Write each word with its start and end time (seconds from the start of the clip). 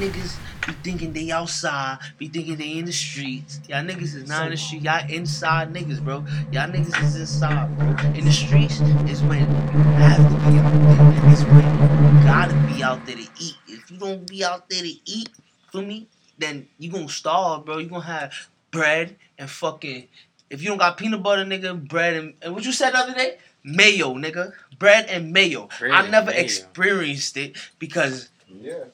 niggas 0.00 0.38
be 0.66 0.72
thinking 0.82 1.12
they 1.12 1.30
outside, 1.30 1.98
be 2.18 2.28
thinking 2.28 2.56
they 2.56 2.78
in 2.78 2.86
the 2.86 2.92
streets. 2.92 3.60
Y'all 3.68 3.84
niggas 3.84 4.14
is 4.14 4.28
not 4.28 4.46
in 4.46 4.50
the 4.52 4.56
street. 4.56 4.82
Y'all 4.82 5.08
inside 5.10 5.72
niggas, 5.72 6.02
bro. 6.02 6.24
Y'all 6.50 6.68
niggas 6.68 7.02
is 7.02 7.16
inside, 7.16 7.76
bro. 7.78 7.88
In 8.12 8.24
the 8.24 8.32
streets 8.32 8.80
is 9.08 9.22
when 9.22 9.40
you 9.40 9.82
have 10.00 10.16
to 10.16 10.50
be 10.50 10.58
out 10.58 10.72
there. 11.22 11.32
It's 11.32 11.42
when 11.44 12.16
you 12.16 12.24
gotta 12.24 12.54
be 12.74 12.82
out 12.82 13.06
there 13.06 13.16
to 13.16 13.28
eat. 13.38 13.56
If 13.68 13.90
you 13.90 13.98
don't 13.98 14.26
be 14.26 14.42
out 14.44 14.68
there 14.70 14.82
to 14.82 14.94
eat, 15.04 15.28
for 15.70 15.82
me, 15.82 16.08
then 16.38 16.66
you 16.78 16.90
gonna 16.90 17.08
starve, 17.08 17.64
bro. 17.64 17.78
You 17.78 17.88
gonna 17.88 18.04
have 18.04 18.32
bread 18.70 19.16
and 19.38 19.48
fucking. 19.48 20.08
If 20.48 20.62
you 20.62 20.68
don't 20.68 20.78
got 20.78 20.96
peanut 20.96 21.22
butter, 21.22 21.44
nigga, 21.44 21.86
bread 21.86 22.14
and, 22.16 22.34
and 22.42 22.54
what 22.54 22.64
you 22.64 22.72
said 22.72 22.90
the 22.90 22.98
other 22.98 23.14
day, 23.14 23.38
mayo, 23.62 24.14
nigga, 24.14 24.52
bread 24.78 25.06
and 25.08 25.32
mayo. 25.32 25.68
Bread 25.78 25.92
I 25.92 26.08
never 26.10 26.30
mayo. 26.32 26.40
experienced 26.40 27.36
it 27.36 27.56
because 27.78 28.30
Yeah. 28.48 28.84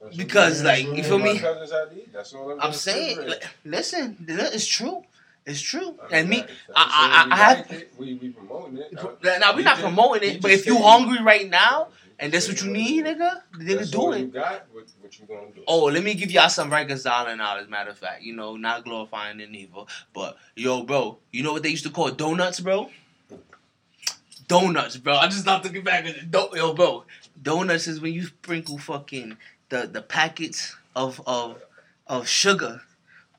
That's 0.00 0.16
Because, 0.16 0.62
like, 0.62 0.84
you 0.86 1.04
feel 1.04 1.18
me? 1.18 1.38
cousins 1.38 1.70
had 1.72 1.90
to 1.90 1.96
eat. 1.96 2.12
That's 2.12 2.32
all 2.32 2.52
I'm, 2.52 2.60
I'm 2.60 2.72
saying, 2.72 3.16
say. 3.16 3.38
listen, 3.64 4.16
it's 4.28 4.66
true, 4.66 5.04
it's 5.44 5.60
true. 5.60 5.94
I 6.02 6.04
mean, 6.04 6.12
And 6.12 6.28
me, 6.30 6.44
I, 6.74 7.26
I, 7.28 7.34
I, 7.34 7.36
have. 7.36 7.58
like 7.70 7.80
it, 7.82 7.92
We 7.98 8.14
we 8.14 8.30
promoting 8.30 8.78
it. 8.78 8.92
Now 8.94 9.54
we're 9.54 9.62
not 9.62 9.76
just- 9.78 9.82
promoting 9.82 10.30
it, 10.30 10.40
but 10.42 10.50
if 10.52 10.64
you 10.66 10.78
hungry 10.78 11.22
right 11.22 11.48
now 11.50 11.88
and 12.18 12.32
that's 12.32 12.48
what 12.48 12.62
you 12.62 12.70
need, 12.70 13.04
nigga, 13.04 13.42
the 13.58 13.64
nigga 13.64 13.78
That's 13.78 13.90
do 13.90 14.12
it. 14.12 14.20
You 14.20 14.26
got 14.28 14.66
what, 14.72 14.84
what 15.00 15.18
you 15.18 15.26
gonna 15.26 15.46
do? 15.54 15.62
Oh, 15.66 15.84
let 15.84 16.02
me 16.02 16.14
give 16.14 16.30
y'all 16.30 16.48
some 16.48 16.70
Rikers 16.70 17.04
Island 17.08 17.38
knowledge, 17.38 17.68
matter 17.68 17.90
of 17.90 17.98
fact. 17.98 18.22
You 18.22 18.34
know, 18.34 18.56
not 18.56 18.84
glorifying 18.84 19.40
it 19.40 19.50
either. 19.50 19.84
But 20.14 20.36
yo, 20.56 20.82
bro, 20.82 21.18
you 21.30 21.42
know 21.42 21.52
what 21.52 21.62
they 21.62 21.70
used 21.70 21.84
to 21.84 21.90
call 21.90 22.10
donuts, 22.10 22.60
bro? 22.60 22.88
Donuts, 24.48 24.96
bro. 24.96 25.14
I 25.16 25.26
just 25.28 25.46
not 25.46 25.62
to 25.64 25.68
get 25.68 25.84
back 25.84 26.04
at 26.06 26.16
it. 26.16 26.30
Do- 26.30 26.48
yo, 26.54 26.72
bro. 26.74 27.04
Donuts 27.42 27.86
is 27.86 28.00
when 28.00 28.12
you 28.12 28.26
sprinkle 28.26 28.78
fucking 28.78 29.36
the, 29.70 29.88
the 29.90 30.02
packets 30.02 30.76
of 30.94 31.20
of 31.26 31.62
of 32.06 32.28
sugar 32.28 32.82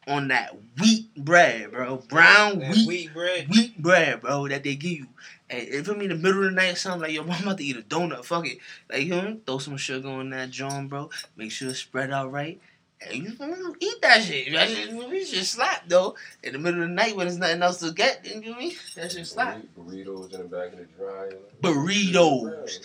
on 0.07 0.29
that 0.29 0.55
wheat 0.79 1.13
bread, 1.15 1.71
bro. 1.71 1.97
Brown 1.97 2.59
That 2.59 2.71
wheat 2.71 2.87
wheat 2.87 3.13
bread. 3.13 3.49
wheat 3.49 3.81
bread, 3.81 4.21
bro, 4.21 4.47
that 4.47 4.63
they 4.63 4.75
give 4.75 4.91
you. 4.91 5.07
And 5.49 5.67
if 5.67 5.87
I'm 5.87 6.01
in 6.01 6.09
the 6.09 6.15
middle 6.15 6.43
of 6.45 6.49
the 6.49 6.55
night, 6.55 6.77
something 6.77 7.01
like, 7.01 7.11
yo, 7.11 7.23
bro, 7.23 7.33
I'm 7.33 7.43
about 7.43 7.57
to 7.57 7.63
eat 7.63 7.77
a 7.77 7.81
donut. 7.81 8.25
Fuck 8.25 8.47
it. 8.47 8.57
Like, 8.89 9.03
you 9.03 9.09
know, 9.09 9.37
throw 9.45 9.57
some 9.59 9.77
sugar 9.77 10.07
on 10.09 10.29
that 10.31 10.49
John, 10.49 10.87
bro. 10.87 11.09
Make 11.35 11.51
sure 11.51 11.69
it's 11.69 11.79
spread 11.79 12.11
out 12.11 12.31
right. 12.31 12.59
And 13.03 13.23
you 13.23 13.31
mm, 13.31 13.75
eat 13.79 14.01
that 14.03 14.21
shit. 14.21 14.51
That 14.53 14.69
shit, 14.69 14.91
that 14.91 15.25
shit 15.27 15.45
slap, 15.45 15.89
though. 15.89 16.15
In 16.43 16.53
the 16.53 16.59
middle 16.59 16.83
of 16.83 16.89
the 16.89 16.93
night 16.93 17.15
when 17.15 17.27
there's 17.27 17.39
nothing 17.39 17.61
else 17.63 17.79
to 17.79 17.91
get, 17.91 18.25
you 18.25 18.41
know 18.41 18.51
what 18.51 18.57
I 18.57 18.59
mean? 18.59 18.75
That 18.95 19.11
shit 19.11 19.25
slap. 19.27 19.59
Burritos 19.77 20.33
in 20.33 20.41
the 20.41 20.43
back 20.45 20.71
of 20.73 20.79
the 20.79 20.85
dryer. 20.97 21.37
Burritos. 21.61 22.79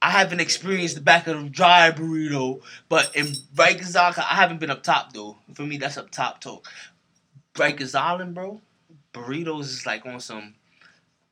I 0.00 0.10
haven't 0.10 0.40
experienced 0.40 0.94
the 0.94 1.00
back 1.00 1.26
of 1.26 1.42
the 1.42 1.48
dry 1.48 1.90
burrito, 1.90 2.60
but 2.88 3.14
in 3.16 3.26
Rikers 3.54 3.96
Island, 3.96 4.18
I 4.18 4.36
haven't 4.36 4.60
been 4.60 4.70
up 4.70 4.82
top, 4.82 5.12
though. 5.12 5.36
For 5.54 5.62
me, 5.62 5.76
that's 5.76 5.96
up 5.96 6.10
top 6.10 6.40
talk. 6.40 6.68
Rikers 7.54 7.98
Island, 7.98 8.34
bro, 8.34 8.60
burritos 9.12 9.62
is 9.62 9.86
like 9.86 10.06
on 10.06 10.20
some 10.20 10.54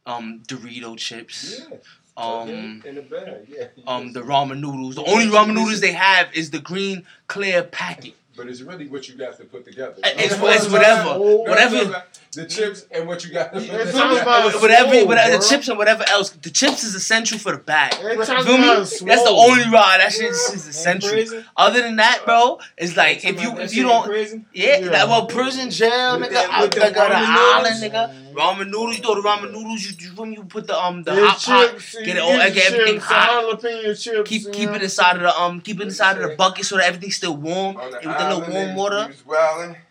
um 0.04 0.42
Dorito 0.46 0.96
chips. 0.96 1.62
Yeah. 1.70 1.76
Um, 2.16 2.82
in 2.86 2.94
the 2.94 3.02
bag. 3.02 3.46
Yeah. 3.46 3.66
um, 3.86 4.12
the 4.12 4.22
ramen 4.22 4.60
noodles. 4.60 4.94
The 4.94 5.04
only 5.04 5.26
ramen 5.26 5.54
noodles 5.54 5.80
they 5.80 5.92
have 5.92 6.34
is 6.34 6.50
the 6.50 6.58
green 6.58 7.04
clear 7.26 7.62
packet. 7.62 8.14
But 8.36 8.48
it's 8.48 8.60
really 8.60 8.86
what 8.88 9.08
you 9.08 9.14
got 9.14 9.36
to 9.38 9.44
put 9.44 9.64
together. 9.64 9.94
It's- 9.98 10.12
I'm 10.14 10.18
it's 10.24 10.34
talking 10.36 10.72
whatever. 10.72 11.00
about- 11.02 11.20
Whatever- 11.20 11.62
I'm 11.64 11.70
talking 11.72 11.88
about 11.88 12.04
The 12.34 12.44
chips 12.44 12.84
and 12.90 13.06
what 13.08 13.24
you 13.24 13.32
got 13.32 13.54
to 13.54 13.60
put 13.60 13.66
together. 13.66 13.98
all 14.02 14.16
about 14.18 14.60
whatever, 14.60 14.90
swole, 14.92 15.06
whatever 15.06 15.38
the 15.38 15.42
chips 15.48 15.68
and 15.68 15.78
whatever 15.78 16.04
else. 16.08 16.28
The 16.30 16.50
chips 16.50 16.84
is 16.84 16.94
essential 16.94 17.38
for 17.38 17.52
the 17.52 17.58
bag. 17.58 17.92
They 18.02 18.12
You 18.14 18.24
talking 18.24 18.44
feel 18.44 18.58
me? 18.58 18.66
That's 18.66 19.00
the 19.00 19.30
only 19.30 19.64
ride. 19.70 20.00
That 20.00 20.12
shit 20.12 20.30
is 20.30 20.50
is 20.52 20.66
essential. 20.66 21.08
prison? 21.10 21.44
Other 21.56 21.80
than 21.80 21.96
that, 21.96 22.22
bro, 22.26 22.58
it's 22.76 22.94
like 22.94 23.24
if 23.24 23.40
you 23.40 23.58
if 23.58 23.74
you 23.74 23.84
don't. 23.84 24.04
prison, 24.04 24.44
Yeah, 24.52 24.78
Yeah. 24.80 24.90
like, 24.90 25.08
well, 25.08 25.26
prison, 25.26 25.70
jail, 25.70 26.18
With 26.20 26.28
nigga. 26.28 26.32
that- 26.34 26.50
I 26.52 26.60
with 26.62 26.70
the, 26.72 26.80
them 26.80 26.92
the, 26.92 26.98
ramen 27.00 27.14
island, 27.14 27.80
noodles? 27.80 28.10
nigga. 28.10 28.25
Ramen 28.36 28.66
noodles, 28.66 28.96
you 28.98 29.02
throw 29.02 29.14
the 29.14 29.22
ramen 29.26 29.52
noodles. 29.52 29.82
You, 29.84 29.96
you, 29.98 30.14
feel 30.14 30.26
you 30.26 30.44
put 30.44 30.66
the 30.66 30.76
um 30.78 31.02
the 31.02 31.12
It's 31.24 31.46
hot 31.46 31.70
pot. 31.72 31.80
get 32.04 32.16
it 32.16 32.20
all- 32.20 32.36
get 32.36 32.54
get 32.54 32.72
everything 32.72 32.94
chips, 32.94 33.06
hot. 33.06 33.60
Chips. 33.62 34.28
Keep 34.28 34.42
you 34.44 34.50
keep 34.52 34.68
know? 34.68 34.74
it 34.76 34.82
inside 34.82 35.16
of 35.16 35.22
the 35.22 35.34
um 35.40 35.60
keep 35.60 35.80
it 35.80 35.84
inside 35.84 36.18
of 36.20 36.28
the 36.30 36.36
bucket 36.36 36.64
so 36.66 36.76
that 36.76 36.84
everything's 36.86 37.16
still 37.16 37.36
warm 37.36 37.76
and 37.78 37.90
with 37.92 38.02
the 38.02 38.08
little 38.08 38.24
island, 38.42 38.52
warm 38.52 38.66
they- 38.68 38.74
water. 38.74 39.14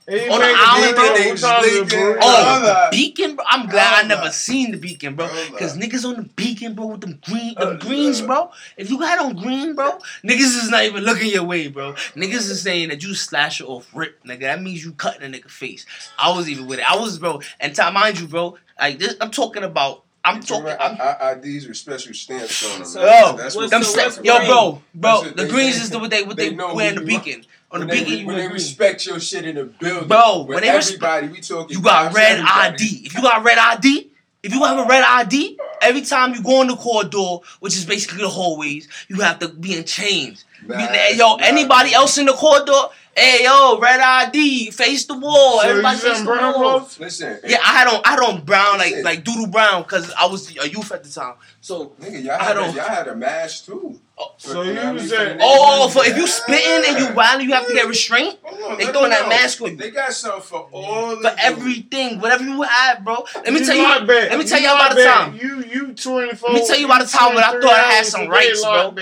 They 0.08 0.30
was 0.30 0.30
wildin'. 0.30 0.30
Hey, 0.30 0.30
On 0.30 0.40
make 0.40 0.56
the 0.56 0.62
island, 0.62 0.96
bro, 0.96 1.14
they 1.16 1.26
we 1.26 1.32
was 1.32 1.42
call 1.42 1.64
it 1.64 1.74
a 1.74 1.82
leaking. 1.84 2.00
burrito. 2.00 2.18
Oh, 2.22 2.60
Brother. 2.62 2.88
beacon, 2.92 3.36
bro. 3.36 3.46
I'm 3.48 3.68
glad 3.70 3.94
I 3.94 4.08
Brother. 4.08 4.22
never 4.22 4.32
seen 4.32 4.72
the 4.72 4.78
beacon, 4.78 5.16
bro. 5.16 5.28
Cause 5.58 5.78
niggas 5.78 6.06
on 6.06 6.16
the 6.18 6.24
beacon, 6.36 6.74
bro, 6.76 6.86
with 6.88 7.02
them 7.02 7.20
green, 7.26 7.54
oh, 7.58 7.66
them 7.66 7.78
Brother. 7.78 7.86
greens, 7.86 8.22
bro. 8.22 8.52
If 8.78 8.90
you 8.90 9.00
got 9.00 9.20
on 9.20 9.36
green, 9.36 9.76
bro, 9.76 9.98
niggas 10.24 10.40
is 10.64 10.70
not 10.70 10.84
even 10.84 11.04
looking 11.04 11.30
your 11.32 11.44
way, 11.44 11.68
bro. 11.70 11.94
Niggas 12.16 12.50
is 12.52 12.62
saying 12.62 12.90
that 12.90 13.04
you 13.04 13.14
slash 13.16 13.62
it 13.62 13.66
off 13.68 13.90
rip, 13.96 14.24
nigga. 14.24 14.42
That 14.42 14.62
means 14.62 14.84
you 14.86 14.92
cutting 14.94 15.24
a 15.24 15.38
nigga 15.38 15.50
face. 15.50 15.86
I 16.20 16.36
was 16.36 16.50
even 16.50 16.68
with 16.68 16.80
it. 16.80 16.90
I 16.92 16.98
was, 16.98 17.18
bro. 17.20 17.42
And 17.60 17.76
time, 17.76 17.94
mind 17.96 18.20
you, 18.20 18.28
bro. 18.28 18.58
Like 18.80 19.00
this, 19.00 19.16
I'm 19.22 19.32
talking 19.32 19.64
about. 19.64 20.04
I'm 20.28 20.42
talking. 20.42 20.70
I'm, 20.80 21.00
I, 21.00 21.16
I, 21.22 21.32
IDs 21.34 21.68
with 21.68 21.78
special 21.78 22.12
stamps 22.16 22.66
on 22.74 22.80
them. 22.80 22.88
So- 22.88 23.00
Yo, 23.02 23.38
That's 23.38 23.56
what's 23.56 23.56
what 23.56 23.70
them 23.70 23.84
so 23.84 24.10
sta- 24.10 24.24
yo, 24.24 24.46
bro, 24.48 24.82
bro. 24.96 25.22
The 25.30 25.44
they- 25.44 25.50
greens 25.50 25.76
is 25.80 25.92
the 25.92 26.00
what 26.00 26.10
they 26.10 26.24
what 26.24 26.36
they, 26.36 26.50
they 26.50 26.56
wear 26.56 26.90
in 26.90 26.96
the 26.96 27.02
who 27.02 27.12
you 27.12 27.20
beacon. 27.22 27.46
On 27.72 27.82
the 27.82 27.88
when 27.88 27.98
beacon, 27.98 28.14
they, 28.14 28.20
you 28.20 28.28
when 28.28 28.36
they 28.38 28.48
respect 28.48 29.06
your 29.06 29.20
shit 29.20 29.46
in 29.46 29.56
the 29.56 29.66
building, 29.66 30.08
Bro, 30.08 30.46
when 30.48 30.62
they 30.62 30.70
respe- 30.70 30.96
everybody, 30.96 31.28
we 31.28 31.42
talking. 31.42 31.76
You 31.76 31.84
got 31.84 32.14
red 32.14 32.40
everybody. 32.40 32.74
ID. 32.74 33.06
If 33.06 33.16
you 33.16 33.22
got 33.22 33.44
red 33.44 33.58
ID, 33.58 34.10
if 34.44 34.54
you 34.54 34.64
have 34.64 34.78
a 34.78 34.88
red 34.88 35.04
ID, 35.04 35.58
every 35.82 36.02
time 36.02 36.36
you 36.36 36.44
go 36.44 36.62
in 36.62 36.68
the 36.68 36.76
corridor, 36.76 37.40
which 37.60 37.76
is 37.76 37.86
basically 37.86 38.22
the 38.22 38.30
hallways, 38.30 38.88
you 39.08 39.20
have 39.22 39.40
to 39.40 39.50
be 39.50 39.76
in 39.78 39.84
chains. 39.84 40.46
Nah, 40.68 40.78
yo, 41.14 41.36
nah. 41.36 41.38
anybody 41.42 41.94
else 41.94 42.18
in 42.18 42.28
the 42.28 42.34
corridor? 42.34 42.94
Hey, 43.18 43.46
yo, 43.46 43.80
red 43.80 44.02
ID, 44.02 44.72
face 44.72 45.06
the 45.06 45.18
wall. 45.18 45.62
So 45.62 45.70
Everybody 45.70 45.98
face 46.00 46.20
the 46.20 46.26
brown 46.26 46.54
wall. 46.62 46.80
clothes? 46.82 47.00
Listen, 47.00 47.40
Yeah, 47.46 47.60
I 47.64 47.68
had 47.78 47.88
on, 47.88 48.02
I 48.04 48.10
had 48.10 48.20
on 48.20 48.42
brown 48.44 48.78
like 48.78 48.90
Shit. 48.90 49.06
like 49.06 49.24
doodle 49.24 49.48
brown 49.48 49.84
because 49.84 50.12
I 50.20 50.26
was 50.26 50.50
a 50.58 50.68
youth 50.70 50.92
at 50.92 51.02
the 51.06 51.10
time. 51.10 51.36
So, 51.62 51.94
nigga, 52.02 52.22
y'all 52.26 52.34
I 52.34 52.44
had, 52.44 52.58
a, 52.58 52.60
don't- 52.60 52.76
y'all 52.76 52.90
had 52.90 53.08
a 53.08 53.16
mask 53.16 53.68
too. 53.68 54.02
oh, 54.18 54.34
So 54.38 54.64
You 54.64 54.74
know 54.74 54.74
you 54.74 54.76
what 54.76 54.86
I 54.86 54.86
mean? 54.88 54.94
was 54.96 55.04
For 55.12 55.16
the 55.18 55.30
at- 55.32 55.38
niggas 55.38 55.42
oh, 55.44 55.86
in 55.86 55.92
for 55.94 56.06
if 56.06 56.18
you 56.18 56.28
spitting 56.28 56.84
and 56.90 57.00
you 57.00 57.16
wilding, 57.16 57.48
you 57.48 57.54
have 57.56 57.68
to 57.68 57.74
get 57.74 57.88
restraint 57.88 58.38
on, 58.44 58.78
They 58.78 58.86
throwing 58.88 59.12
that 59.12 59.30
mask 59.30 59.62
on 59.62 59.70
you. 59.72 59.78
They 59.78 59.92
got 59.92 60.12
something 60.12 60.42
for 60.42 60.68
all 60.74 61.12
for 61.12 61.14
of 61.16 61.24
you. 61.24 61.30
everything, 61.42 62.20
whatever 62.20 62.44
you 62.44 62.64
have, 62.64 63.02
bro. 63.06 63.24
Let 63.34 63.54
me 63.54 63.60
You 63.62 63.66
tell 63.66 63.76
you. 63.78 63.84
Let 63.84 64.38
me 64.38 64.44
tell 64.46 64.60
You 64.60 64.68
you 64.68 64.74
about 64.74 64.90
lock 64.90 64.96
the 64.98 65.04
time. 65.06 65.40
You 65.42 65.64
you 65.64 65.94
twenty 65.94 66.36
four. 66.36 66.50
Let 66.52 66.62
me 66.64 66.68
tell 66.68 66.78
you 66.78 66.86
about 66.86 67.02
the 67.04 67.08
time 67.08 67.34
when 67.34 67.46
I 67.46 67.52
thought 67.62 67.64
I 67.80 67.94
had 67.94 68.06
some 68.06 68.28
rights, 68.28 68.62
bro. 68.62 68.94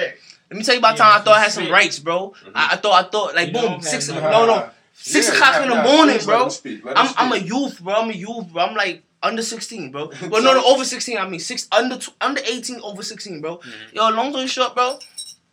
Let 0.53 0.57
me 0.59 0.63
tell 0.63 0.75
you 0.75 0.79
about 0.79 0.97
Yeah, 0.99 1.05
time 1.05 1.21
I 1.21 1.23
thought 1.23 1.35
I 1.37 1.41
had 1.41 1.51
some 1.51 1.71
rights, 1.71 1.97
bro. 1.97 2.29
Mm-hmm. 2.29 2.49
I, 2.53 2.69
I 2.73 2.75
thought 2.75 3.05
I 3.05 3.09
thought 3.09 3.33
like 3.33 3.47
You 3.47 3.53
boom 3.53 3.81
six 3.81 4.07
no- 4.07 4.19
no 4.19 4.45
no 4.45 4.69
six 4.93 5.27
Yeah, 5.27 5.33
o'clock 5.33 5.63
in 5.63 5.69
the 5.69 5.81
morning, 5.83 6.19
bro. 6.23 6.43
him 6.43 6.49
speak. 6.51 6.85
Let 6.85 6.95
him 6.95 7.07
I'm 7.07 7.13
I'm 7.17 7.41
a 7.41 7.43
youth, 7.43 7.81
bro. 7.81 7.93
I'm 7.95 8.09
a 8.11 8.13
youth, 8.13 8.53
bro. 8.53 8.63
I'm 8.63 8.75
like 8.75 9.01
under 9.23 9.41
sixteen, 9.41 9.91
bro. 9.91 10.11
Well, 10.29 10.43
no, 10.43 10.53
no, 10.53 10.63
over 10.63 10.85
sixteen. 10.85 11.17
I 11.17 11.27
mean 11.27 11.39
six 11.39 11.67
under 11.71 11.97
tw- 11.97 12.13
under 12.21 12.41
eighteen, 12.45 12.79
over 12.83 13.01
sixteen, 13.01 13.41
bro. 13.41 13.57
Mm-hmm. 13.57 13.95
Yo, 13.95 14.09
long 14.11 14.29
story 14.31 14.45
short, 14.47 14.75
bro. 14.75 14.99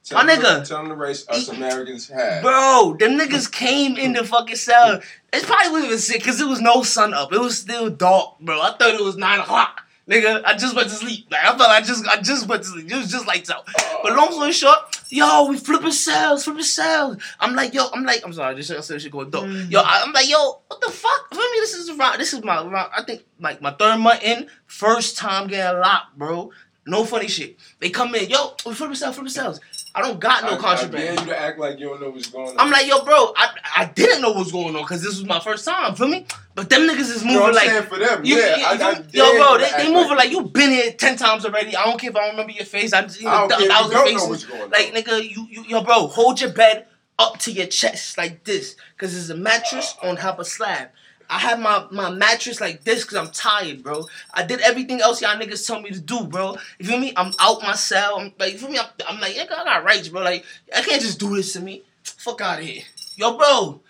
Tell 0.05 0.22
My 0.22 0.31
nigga. 0.34 0.66
Tell 0.69 0.78
them 0.78 0.88
the 0.91 0.97
race 0.97 1.27
us 1.31 1.49
Americans 1.49 2.09
have. 2.11 2.43
Bro, 2.43 2.97
them 2.99 3.19
niggas 3.19 3.50
came 3.50 3.97
in 3.97 4.12
the 4.12 4.25
fucking 4.25 4.56
cell. 4.56 5.00
It 5.32 5.44
probably 5.44 5.71
wasn't 5.71 5.87
even 5.87 5.99
sick 5.99 6.19
because 6.19 6.41
it 6.41 6.47
was 6.49 6.61
no 6.61 6.82
sun 6.82 7.15
up. 7.15 7.32
It 7.32 7.41
was 7.41 7.56
still 7.59 7.88
dark, 7.88 8.38
bro. 8.41 8.61
I 8.61 8.72
thought 8.77 8.94
it 8.94 9.00
was 9.03 9.17
nine 9.17 9.41
o'clock. 9.41 9.82
Nigga, 10.09 10.43
I 10.44 10.56
just 10.56 10.75
went 10.75 10.88
to 10.88 10.94
sleep. 10.94 11.27
Like 11.31 11.44
I 11.44 11.56
felt 11.56 11.69
I 11.71 11.81
just 11.81 12.06
I 12.09 12.21
just 12.21 12.49
went 12.49 12.62
to 12.62 12.69
sleep. 12.69 12.91
It 12.91 12.97
was 12.97 13.11
just 13.11 13.27
lights 13.27 13.50
out. 13.50 13.65
But 14.03 14.16
long 14.16 14.33
story 14.33 14.50
short, 14.53 14.78
yo, 15.09 15.47
we 15.49 15.56
flipping 15.56 15.93
cells, 15.93 16.44
flipping 16.44 16.62
cells. 16.65 17.22
I'm 17.38 17.55
like, 17.55 17.75
yo, 17.75 17.87
I'm 17.93 18.05
like, 18.05 18.22
I'm 18.25 18.33
sorry, 18.33 18.56
this 18.56 18.66
shit, 18.66 18.83
this 18.83 19.03
shit 19.03 19.12
going 19.12 19.31
dope. 19.31 19.44
Mhm. 19.44 19.71
Yo, 19.71 19.81
I, 19.81 20.03
I'm 20.05 20.12
like, 20.12 20.28
yo, 20.28 20.59
what 20.66 20.81
the 20.81 20.91
fuck? 20.91 21.28
For 21.31 21.37
me, 21.37 21.56
this 21.56 21.75
is 21.75 21.91
around. 21.91 22.19
This 22.19 22.33
is 22.33 22.43
my, 22.43 22.56
around, 22.62 22.91
I 22.97 23.03
think 23.05 23.25
like 23.38 23.61
my 23.62 23.71
third 23.72 23.99
month 23.99 24.22
in, 24.25 24.49
first 24.66 25.16
time 25.16 25.47
getting 25.49 25.78
locked, 25.81 26.19
bro. 26.19 26.50
No 26.87 27.05
funny 27.05 27.28
shit. 27.28 27.56
They 27.78 27.91
come 27.91 28.15
in, 28.17 28.31
yo, 28.31 28.55
we 28.67 28.75
flipping 28.75 28.97
cells, 28.97 29.15
flipping 29.15 29.31
cells. 29.31 29.61
I 29.94 30.02
don't 30.02 30.20
got 30.20 30.44
no 30.44 30.50
I, 30.50 30.54
I 30.54 30.56
contraband. 30.58 30.92
dare 30.92 31.12
you 31.12 31.31
to 31.32 31.40
act 31.40 31.58
like 31.58 31.78
you 31.81 31.88
don't 31.88 32.00
know 32.00 32.10
what's 32.10 32.28
going 32.28 32.48
on. 32.48 32.54
I'm 32.58 32.70
like, 32.70 32.87
yo, 32.87 33.02
bro, 33.04 33.32
I, 33.37 33.48
I 33.78 33.84
didn't 33.87 34.22
know 34.22 34.28
what 34.31 34.38
was 34.38 34.52
going 34.52 34.76
on 34.76 34.82
because 34.82 35.02
this 35.02 35.16
was 35.19 35.25
my 35.25 35.40
first 35.40 35.64
time, 35.64 35.94
feel 35.96 36.06
me? 36.06 36.26
But 36.54 36.69
them 36.70 36.82
niggas 36.82 37.00
is 37.10 37.25
You 37.25 37.32
know 37.32 37.40
moving 37.40 37.54
like, 37.56 37.88
for 37.88 37.98
them. 37.98 38.25
you, 38.25 38.37
yeah, 38.37 38.56
you- 38.56 38.64
I, 38.64 38.90
I 38.92 39.04
yo, 39.10 39.32
bro, 39.37 39.58
they, 39.58 39.84
they 39.84 39.92
moving 39.92 40.16
like 40.16 40.31
you 40.31 40.42
been 40.44 40.70
here 40.70 40.92
ten 40.92 41.16
times 41.16 41.44
already. 41.44 41.75
I 41.75 41.84
don't 41.84 41.98
care 42.00 42.10
if 42.10 42.16
I 42.16 42.20
don't 42.20 42.31
remember 42.31 42.52
your 42.52 42.66
face. 42.66 42.92
I 42.92 43.02
just 43.02 43.19
you 43.20 43.26
know, 43.26 43.32
I 43.32 43.48
don't 43.48 43.48
th- 43.48 43.58
care 43.58 43.66
if 43.69 43.72
you 43.72 43.75
thousand 43.90 43.94
don't 43.94 44.14
know 44.16 44.26
what's 44.28 44.44
going 44.44 44.62
on. 44.62 44.70
Like 44.70 44.92
nigga, 44.94 45.22
you, 45.28 45.46
you 45.50 45.64
yo, 45.64 45.82
bro, 45.82 46.06
hold 46.06 46.40
your 46.40 46.52
bed 46.52 46.86
up 47.19 47.38
to 47.40 47.52
your 47.52 47.66
chest 47.66 48.16
like 48.16 48.44
this, 48.44 48.76
cause 48.96 49.12
there's 49.12 49.31
a 49.31 49.36
mattress 49.36 49.94
on 50.02 50.16
top 50.16 50.34
of 50.36 50.40
a 50.40 50.44
slab. 50.44 50.88
I 51.31 51.38
have 51.38 51.61
my, 51.61 51.87
my 51.93 52.11
mattress 52.11 52.61
like 52.61 52.85
this 52.85 53.05
because 53.05 53.17
I'm 53.17 53.31
tired, 53.32 53.82
bro. 53.82 54.06
I 54.35 54.44
did 54.44 54.61
everything 54.61 55.00
else 55.00 55.23
y'all 55.23 55.38
niggas 55.38 55.67
tell 55.67 55.81
me 55.81 55.91
to 55.91 56.00
do, 56.00 56.25
bro. 56.25 56.56
You 56.79 56.87
feel 56.87 56.99
me? 56.99 57.12
I'm 57.17 57.32
out 57.41 57.62
my 57.62 57.75
cell. 57.75 58.19
I'm 58.19 58.32
like, 58.38 58.53
you 58.53 58.59
feel 58.59 58.71
me? 58.71 58.79
I'm, 58.79 58.87
I'm 59.09 59.21
like, 59.21 59.38
I 59.38 59.47
got 59.47 59.85
rights, 59.85 60.09
bro. 60.09 60.23
Like, 60.23 60.44
I 60.77 60.82
can't 60.82 61.03
just 61.03 61.21
do 61.21 61.37
this 61.37 61.53
to 61.55 61.61
me. 61.61 61.82
Fuck 62.05 62.41
out 62.41 62.59
of 62.59 62.65
here. 62.65 62.82
Yo, 63.17 63.37
bro, 63.37 63.81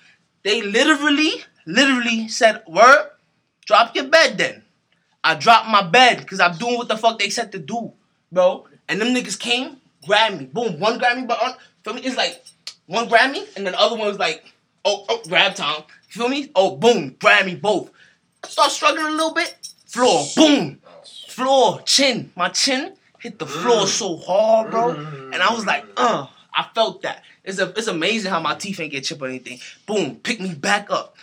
they 0.45 0.63
literally, 0.63 1.33
literally 1.67 2.29
said, 2.29 2.63
word, 2.69 3.11
drop 3.67 3.95
your 3.97 4.07
bed 4.09 4.39
then. 4.39 4.63
I 5.25 5.35
dropped 5.35 5.69
my 5.69 5.83
bed 5.83 6.19
because 6.19 6.41
I'm 6.41 6.57
doing 6.57 6.77
what 6.79 6.89
the 6.89 6.97
fuck 6.97 7.19
they 7.19 7.31
said 7.31 7.53
to 7.53 7.59
do, 7.59 7.93
bro. 8.33 8.67
And 8.89 9.01
them 9.01 9.15
niggas 9.15 9.39
came, 9.39 9.79
grabbed 10.07 10.39
me. 10.39 10.47
Boom, 10.47 10.81
one 10.81 10.99
grabbed 10.99 11.21
me, 11.21 11.27
but 11.27 11.43
on, 11.43 11.55
for 11.85 11.93
me, 11.95 12.03
it's 12.03 12.17
like 12.17 12.43
One 12.87 13.09
grabbed 13.09 13.33
me, 13.35 13.47
and 13.57 13.65
then 13.65 13.73
the 13.73 13.81
other 13.81 13.97
one 13.97 14.09
was 14.09 14.19
like, 14.19 14.45
oh, 14.85 15.07
oh, 15.09 15.23
grab 15.29 15.55
time. 15.55 15.85
You 16.13 16.21
feel 16.23 16.29
me? 16.29 16.51
Oh, 16.55 16.77
boom, 16.77 17.17
grab 17.21 17.47
me 17.47 17.55
both. 17.55 17.91
Start 18.45 18.71
struggling 18.71 19.07
a 19.07 19.11
little 19.11 19.33
bit. 19.35 19.55
Floor, 19.87 20.25
boom, 20.37 20.81
floor, 21.29 21.81
chin. 21.85 22.33
My 22.37 22.49
chin 22.49 22.95
hit 23.21 23.39
the 23.39 23.47
floor 23.47 23.87
so 23.87 24.17
hard, 24.17 24.71
bro. 24.71 24.91
And 24.91 25.37
I 25.37 25.53
was 25.53 25.67
like, 25.67 25.85
uh, 25.97 26.27
I 26.55 26.67
felt 26.75 27.03
that. 27.03 27.23
It's 27.45 27.59
a, 27.59 27.69
it's 27.77 27.87
amazing 27.87 28.31
how 28.31 28.41
my 28.41 28.55
teeth 28.55 28.79
ain't 28.81 28.93
get 28.93 29.05
chipped 29.05 29.21
or 29.23 29.27
anything. 29.29 29.59
Boom, 29.87 30.17
pick 30.17 30.41
me 30.41 30.55
back 30.55 30.91
up, 30.91 31.17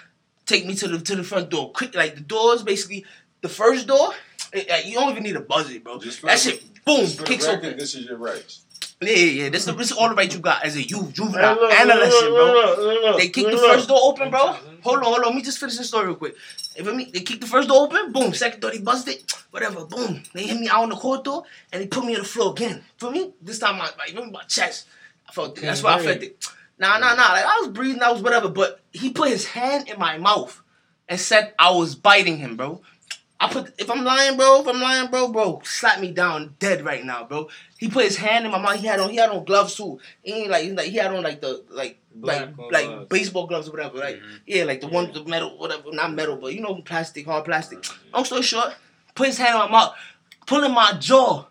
take 0.45 0.65
me 0.65 0.75
to 0.75 0.87
the 0.87 0.99
to 0.99 1.15
the 1.15 1.23
front 1.23 1.49
door. 1.49 1.71
Quick, 1.71 1.95
like 1.95 2.15
the 2.15 2.21
doors, 2.21 2.63
basically, 2.63 3.05
the 3.41 3.49
first 3.49 3.87
door. 3.87 4.13
it- 4.53 4.85
you 4.85 4.95
don't 4.95 5.11
even 5.11 5.23
need 5.23 5.35
a 5.35 5.41
buzzer, 5.41 5.79
bro. 5.79 5.99
Just 5.99 6.21
That 6.23 6.39
shit, 6.39 6.63
boom, 6.85 7.01
Just 7.01 7.25
kicks 7.25 7.45
record, 7.47 7.65
open. 7.65 7.77
This 7.77 7.95
is 7.95 8.05
your 8.05 8.17
rights. 8.17 8.61
Yeah, 8.99 9.09
yeah, 9.13 9.43
yeah. 9.43 9.49
This, 9.49 9.67
is- 9.67 9.75
this 9.75 9.91
is 9.91 9.97
all 9.97 10.09
the 10.09 10.15
right 10.15 10.31
you 10.33 10.39
got 10.39 10.63
as 10.65 10.75
a 10.75 10.81
youth, 10.81 11.07
Hey, 11.07 11.13
juvenile, 11.13 11.55
look, 11.55 11.71
adolescent, 11.71 12.31
look, 12.31 12.35
bro. 12.35 12.45
look, 12.53 12.77
look, 12.79 13.01
look, 13.03 13.17
They 13.17 13.29
kicked 13.29 13.51
the 13.51 13.55
look. 13.57 13.71
first 13.73 13.87
door 13.87 13.99
open, 14.03 14.29
bro. 14.31 14.55
Hold 14.83 14.97
on, 14.99 15.03
hold 15.03 15.17
on. 15.19 15.21
Let 15.25 15.35
me 15.35 15.41
just 15.43 15.59
finish 15.59 15.77
the 15.77 15.83
story 15.83 16.07
real 16.07 16.15
quick. 16.15 16.35
If 16.75 16.85
me, 16.95 17.09
they 17.13 17.19
kicked 17.21 17.41
the 17.41 17.47
first 17.47 17.67
door 17.67 17.83
open, 17.85 18.11
boom. 18.11 18.33
Second 18.33 18.59
door, 18.61 18.71
they 18.71 18.79
busted, 18.79 19.23
whatever, 19.51 19.85
boom. 19.85 20.23
They 20.33 20.43
hit 20.47 20.59
me 20.59 20.67
out 20.69 20.83
on 20.83 20.89
the 20.89 20.95
corridor 20.95 21.39
and 21.71 21.81
they 21.83 21.87
put 21.87 22.05
me 22.05 22.15
on 22.15 22.21
the 22.21 22.27
floor 22.27 22.51
again. 22.51 22.83
For 22.97 23.11
me, 23.11 23.33
this 23.41 23.59
time, 23.59 23.75
I, 23.75 23.85
like, 23.99 24.09
remember 24.09 24.31
my 24.33 24.43
chest. 24.43 24.87
I 25.29 25.33
felt 25.33 25.57
it. 25.57 25.61
That's 25.61 25.83
why 25.83 25.95
I 25.95 26.03
felt 26.03 26.23
it. 26.23 26.43
Nah, 26.79 26.97
nah, 26.99 27.15
nah. 27.15 27.33
Like 27.33 27.45
I 27.45 27.59
was 27.59 27.69
breathing, 27.69 28.01
I 28.01 28.11
was 28.11 28.21
whatever. 28.21 28.49
But 28.49 28.79
he 28.93 29.11
put 29.11 29.29
his 29.29 29.45
hand 29.45 29.89
in 29.89 29.99
my 29.99 30.17
mouth 30.17 30.61
and 31.09 31.19
said 31.19 31.53
I 31.59 31.71
was 31.71 31.95
biting 31.95 32.37
him, 32.37 32.55
bro. 32.55 32.81
I 33.39 33.51
put 33.51 33.73
if 33.79 33.89
I'm 33.89 34.03
lying, 34.03 34.35
bro, 34.35 34.61
if 34.61 34.67
I'm 34.67 34.81
lying, 34.81 35.09
bro, 35.11 35.27
bro, 35.27 35.61
slap 35.63 35.99
me 35.99 36.11
down 36.11 36.55
dead 36.59 36.83
right 36.83 37.05
now, 37.05 37.23
bro. 37.23 37.49
He 37.77 37.87
put 37.87 38.05
his 38.05 38.17
hand 38.17 38.45
in 38.45 38.51
my 38.51 38.59
mouth. 38.59 38.77
He 38.77 38.87
had 38.87 38.99
on 38.99 39.09
he 39.11 39.17
had 39.17 39.29
on 39.29 39.45
gloves 39.45 39.75
too. 39.75 39.99
He 40.23 40.33
ain't 40.33 40.49
like, 40.49 40.63
he 40.63 40.71
like 40.71 40.87
he 40.87 40.97
had 40.97 41.13
on 41.13 41.23
like 41.23 41.41
the 41.41 41.63
like 41.69 41.99
Black 42.21 42.41
like 42.41 42.55
gloves. 42.55 42.73
like 42.73 43.09
baseball 43.09 43.47
gloves 43.47 43.67
or 43.67 43.71
whatever. 43.71 43.97
Like 43.97 44.15
mm-hmm. 44.15 44.35
yeah, 44.45 44.63
like 44.63 44.81
the 44.81 44.87
one 44.87 45.11
the 45.11 45.23
metal 45.25 45.57
whatever, 45.57 45.91
not 45.91 46.13
metal, 46.13 46.37
but 46.37 46.53
you 46.53 46.61
know 46.61 46.75
plastic, 46.83 47.25
hard 47.25 47.45
plastic. 47.45 47.85
Uh, 47.85 47.93
long 48.15 48.25
story 48.25 48.41
short, 48.41 48.73
put 49.13 49.27
his 49.27 49.37
hand 49.37 49.53
in 49.53 49.59
my 49.59 49.69
mouth, 49.69 49.95
pulling 50.45 50.73
my 50.73 50.93
jaw, 50.93 51.45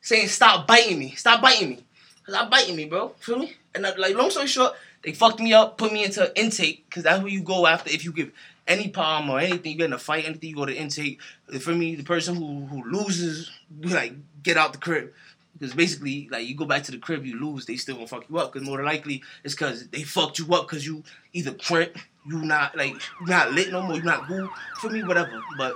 saying 0.00 0.28
stop 0.28 0.66
biting 0.66 0.98
me, 0.98 1.10
stop 1.12 1.42
biting 1.42 1.70
me, 1.70 1.78
cause 2.24 2.34
I'm 2.34 2.48
biting 2.50 2.76
me, 2.76 2.84
bro. 2.84 3.08
Feel 3.18 3.38
me? 3.38 3.54
And 3.74 3.86
I, 3.86 3.94
like 3.96 4.14
long 4.14 4.30
story 4.30 4.46
short, 4.46 4.74
they 5.02 5.12
fucked 5.12 5.40
me 5.40 5.52
up, 5.54 5.76
put 5.76 5.92
me 5.92 6.04
into 6.04 6.30
intake, 6.38 6.88
cause 6.90 7.02
that's 7.02 7.20
where 7.20 7.32
you 7.32 7.42
go 7.42 7.66
after 7.66 7.90
if 7.90 8.04
you 8.04 8.12
give 8.12 8.30
any 8.66 8.88
problem 8.88 9.30
or 9.30 9.40
anything, 9.40 9.72
you 9.72 9.78
get 9.78 9.86
in 9.86 9.92
a 9.92 9.98
fight, 9.98 10.24
anything, 10.24 10.50
you 10.50 10.56
go 10.56 10.66
to 10.66 10.74
intake. 10.74 11.20
For 11.60 11.74
me, 11.74 11.94
the 11.94 12.04
person 12.04 12.36
who 12.36 12.66
who 12.66 12.84
loses, 12.90 13.50
like 13.82 14.14
get 14.42 14.56
out 14.56 14.72
the 14.72 14.78
crib. 14.78 15.12
Because 15.58 15.74
basically, 15.74 16.28
like 16.30 16.46
you 16.46 16.56
go 16.56 16.64
back 16.64 16.82
to 16.84 16.92
the 16.92 16.98
crib, 16.98 17.24
you 17.24 17.38
lose, 17.38 17.66
they 17.66 17.76
still 17.76 17.96
gonna 17.96 18.06
fuck 18.06 18.24
you 18.28 18.38
up. 18.38 18.52
Because 18.52 18.66
more 18.66 18.78
than 18.78 18.86
likely, 18.86 19.22
it's 19.44 19.54
because 19.54 19.86
they 19.88 20.02
fucked 20.02 20.38
you 20.38 20.52
up 20.54 20.66
because 20.66 20.86
you 20.86 21.04
either 21.32 21.52
crimp, 21.52 21.98
you 22.26 22.38
not 22.38 22.76
like 22.76 22.94
you 22.94 23.26
not 23.26 23.52
lit 23.52 23.70
no 23.70 23.82
more, 23.82 23.96
you 23.96 24.02
not 24.02 24.26
cool. 24.26 24.48
For 24.80 24.90
me, 24.90 25.02
whatever. 25.02 25.42
But 25.58 25.74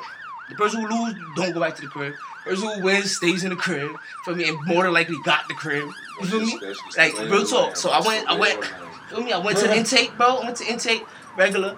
the 0.49 0.55
person 0.55 0.83
who 0.83 0.89
lose, 0.89 1.15
don't 1.37 1.53
go 1.53 1.61
back 1.61 1.77
to 1.77 1.83
the 1.83 1.89
crib. 1.89 2.15
person 2.45 2.69
who 2.69 2.83
wins 2.83 3.17
stays 3.17 3.45
in 3.45 3.51
the 3.51 3.57
crib. 3.57 3.97
For 4.25 4.35
me, 4.35 4.49
and 4.49 4.59
more 4.67 4.85
than 4.85 4.93
likely 4.93 5.17
got 5.25 5.47
the 5.49 5.55
crib. 5.55 5.89
You 6.21 6.27
feel 6.27 6.41
me? 6.41 6.59
Like 6.97 7.17
the 7.17 7.29
real 7.31 7.45
talk. 7.45 7.77
So 7.77 7.91
I 7.91 8.01
went, 8.01 8.27
I 8.29 8.37
went. 8.37 8.61
That's 8.61 8.73
the 8.73 8.77
way 8.77 8.89
it 8.89 8.93
is. 8.93 9.11
Feel 9.11 9.21
me? 9.23 9.33
I 9.33 9.39
went 9.39 9.59
to 9.59 9.77
intake, 9.77 10.17
bro. 10.17 10.39
I 10.39 10.45
went 10.45 10.57
to 10.57 10.67
intake 10.67 11.05
regular. 11.37 11.77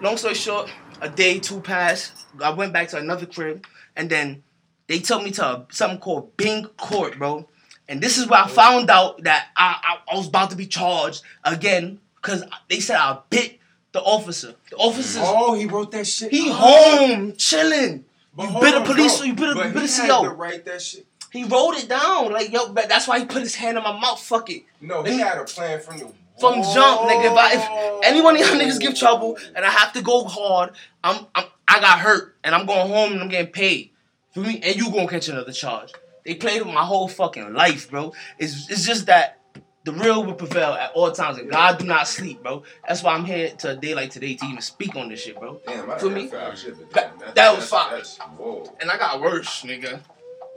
Long 0.00 0.16
story 0.16 0.34
short, 0.34 0.70
a 1.00 1.08
day, 1.08 1.40
two 1.40 1.60
passed. 1.60 2.12
I 2.42 2.50
went 2.50 2.72
back 2.72 2.88
to 2.88 2.98
another 2.98 3.26
crib, 3.26 3.66
and 3.96 4.08
then 4.08 4.44
they 4.86 5.00
took 5.00 5.22
me 5.22 5.32
to 5.32 5.44
a, 5.44 5.66
something 5.70 5.98
called 5.98 6.36
Bing 6.36 6.66
Court, 6.76 7.18
bro. 7.18 7.48
And 7.88 8.00
this 8.00 8.16
is 8.16 8.28
where 8.28 8.40
I 8.40 8.44
oh. 8.44 8.48
found 8.48 8.90
out 8.90 9.24
that 9.24 9.48
I, 9.56 9.98
I, 10.08 10.12
I 10.12 10.16
was 10.16 10.28
about 10.28 10.50
to 10.50 10.56
be 10.56 10.66
charged 10.66 11.22
again 11.44 12.00
because 12.16 12.44
they 12.68 12.80
said 12.80 12.96
I 12.96 13.18
bit 13.30 13.58
the 13.92 14.00
officer. 14.00 14.54
The 14.70 14.76
officer. 14.76 15.20
Oh, 15.22 15.54
he 15.54 15.66
wrote 15.66 15.90
that 15.92 16.06
shit. 16.06 16.30
he 16.30 16.50
home 16.50 17.34
chilling. 17.36 18.04
But 18.36 18.52
You 18.52 18.60
bit 18.60 18.74
a 18.74 18.84
police- 18.84 19.18
bro. 19.18 19.26
you 19.26 19.34
bit 19.34 19.50
a- 19.50 19.54
But 19.54 19.74
bit 19.74 19.82
a 19.84 20.06
CO. 20.06 20.24
to 20.24 20.30
write 20.30 20.64
that 20.66 20.80
shit. 20.80 21.06
He 21.32 21.44
wrote 21.44 21.72
it 21.76 21.88
down 21.88 22.32
like 22.32 22.52
yo. 22.52 22.72
That's 22.72 23.08
why 23.08 23.18
he 23.18 23.26
put 23.26 23.42
his 23.42 23.54
hand 23.54 23.76
in 23.76 23.82
my 23.82 23.98
mouth. 23.98 24.20
Fuck 24.22 24.48
it. 24.50 24.62
No, 24.80 25.02
he 25.02 25.18
had 25.18 25.38
a 25.38 25.44
plan 25.44 25.80
from 25.80 25.98
the 25.98 26.12
From 26.40 26.62
jump, 26.62 27.00
nigga. 27.02 27.24
If, 27.24 27.36
I, 27.36 27.54
if 27.54 28.04
any 28.04 28.20
one 28.20 28.34
of 28.36 28.40
y'all 28.40 28.50
niggas 28.60 28.80
give 28.80 28.94
trouble 28.94 29.36
and 29.54 29.64
I 29.64 29.70
have 29.70 29.92
to 29.94 30.02
go 30.02 30.24
hard, 30.24 30.70
I'm, 31.02 31.26
I'm 31.34 31.44
I 31.66 31.80
got 31.80 31.98
hurt 31.98 32.36
and 32.44 32.54
I'm 32.54 32.66
going 32.66 32.88
home 32.88 33.12
and 33.12 33.20
I'm 33.20 33.28
getting 33.28 33.52
paid. 33.52 33.90
For 34.32 34.40
me, 34.40 34.60
and 34.62 34.76
you 34.76 34.90
gonna 34.90 35.08
catch 35.08 35.28
another 35.28 35.52
charge. 35.52 35.92
They 36.24 36.34
played 36.34 36.62
with 36.62 36.72
my 36.74 36.84
whole 36.84 37.08
fucking 37.08 37.52
life, 37.54 37.90
bro. 37.90 38.12
It's 38.38 38.70
it's 38.70 38.84
just 38.86 39.06
that 39.06 39.40
the 39.84 39.92
real 39.92 40.22
will 40.24 40.34
prevail 40.34 40.72
at 40.72 40.92
all 40.92 41.10
times, 41.12 41.38
and 41.38 41.48
God 41.50 41.78
do 41.78 41.86
not 41.86 42.06
sleep, 42.06 42.42
bro. 42.42 42.62
That's 42.86 43.02
why 43.02 43.14
I'm 43.14 43.24
here 43.24 43.50
to 43.58 43.70
a 43.70 43.76
day 43.76 43.94
like 43.94 44.10
today 44.10 44.34
to 44.34 44.46
even 44.46 44.60
speak 44.60 44.94
on 44.96 45.08
this 45.08 45.22
shit, 45.22 45.38
bro. 45.40 45.60
Damn, 45.66 45.90
I 45.90 45.98
For 45.98 46.10
me, 46.10 46.28
shit, 46.54 46.76
but 46.92 47.18
that- 47.20 47.34
that 47.34 47.56
was 47.56 47.68
fire. 47.68 48.02
And 48.80 48.90
I 48.90 48.98
got 48.98 49.20
worse, 49.20 49.62
nigga. 49.62 50.00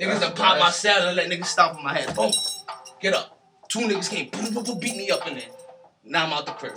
Niggas 0.02 0.20
done 0.20 0.34
pop 0.34 0.60
my 0.60 0.70
cell 0.72 1.08
and 1.08 1.16
let 1.16 1.30
niggas 1.30 1.46
stomp 1.46 1.78
on 1.78 1.84
my 1.84 1.94
head. 1.94 2.14
Boom. 2.16 2.32
Get 3.00 3.14
up. 3.14 3.38
Two 3.70 3.80
niggas 3.80 4.10
came, 4.10 4.30
boom, 4.30 4.54
boom, 4.54 4.64
boom, 4.66 4.80
beat 4.80 4.98
me 4.98 5.10
up 5.12 5.26
in 5.28 5.36
there. 5.36 5.44
Now 6.04 6.26
I'm 6.26 6.34
out 6.34 6.46
the 6.46 6.52
crib. 6.54 6.74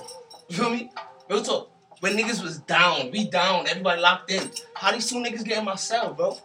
You 0.48 0.56
feel 0.56 0.70
me? 0.70 0.90
Real 1.28 1.42
talk. 1.42 1.70
When 2.00 2.16
niggas 2.16 2.42
was 2.42 2.58
down, 2.58 3.10
we 3.10 3.28
down, 3.28 3.66
everybody 3.66 4.00
locked 4.00 4.30
in. 4.30 4.50
How 4.74 4.92
these 4.92 5.08
two 5.08 5.16
niggas 5.16 5.44
get 5.44 5.58
in 5.58 5.64
my 5.64 5.74
cell, 5.76 6.12
bro? 6.12 6.36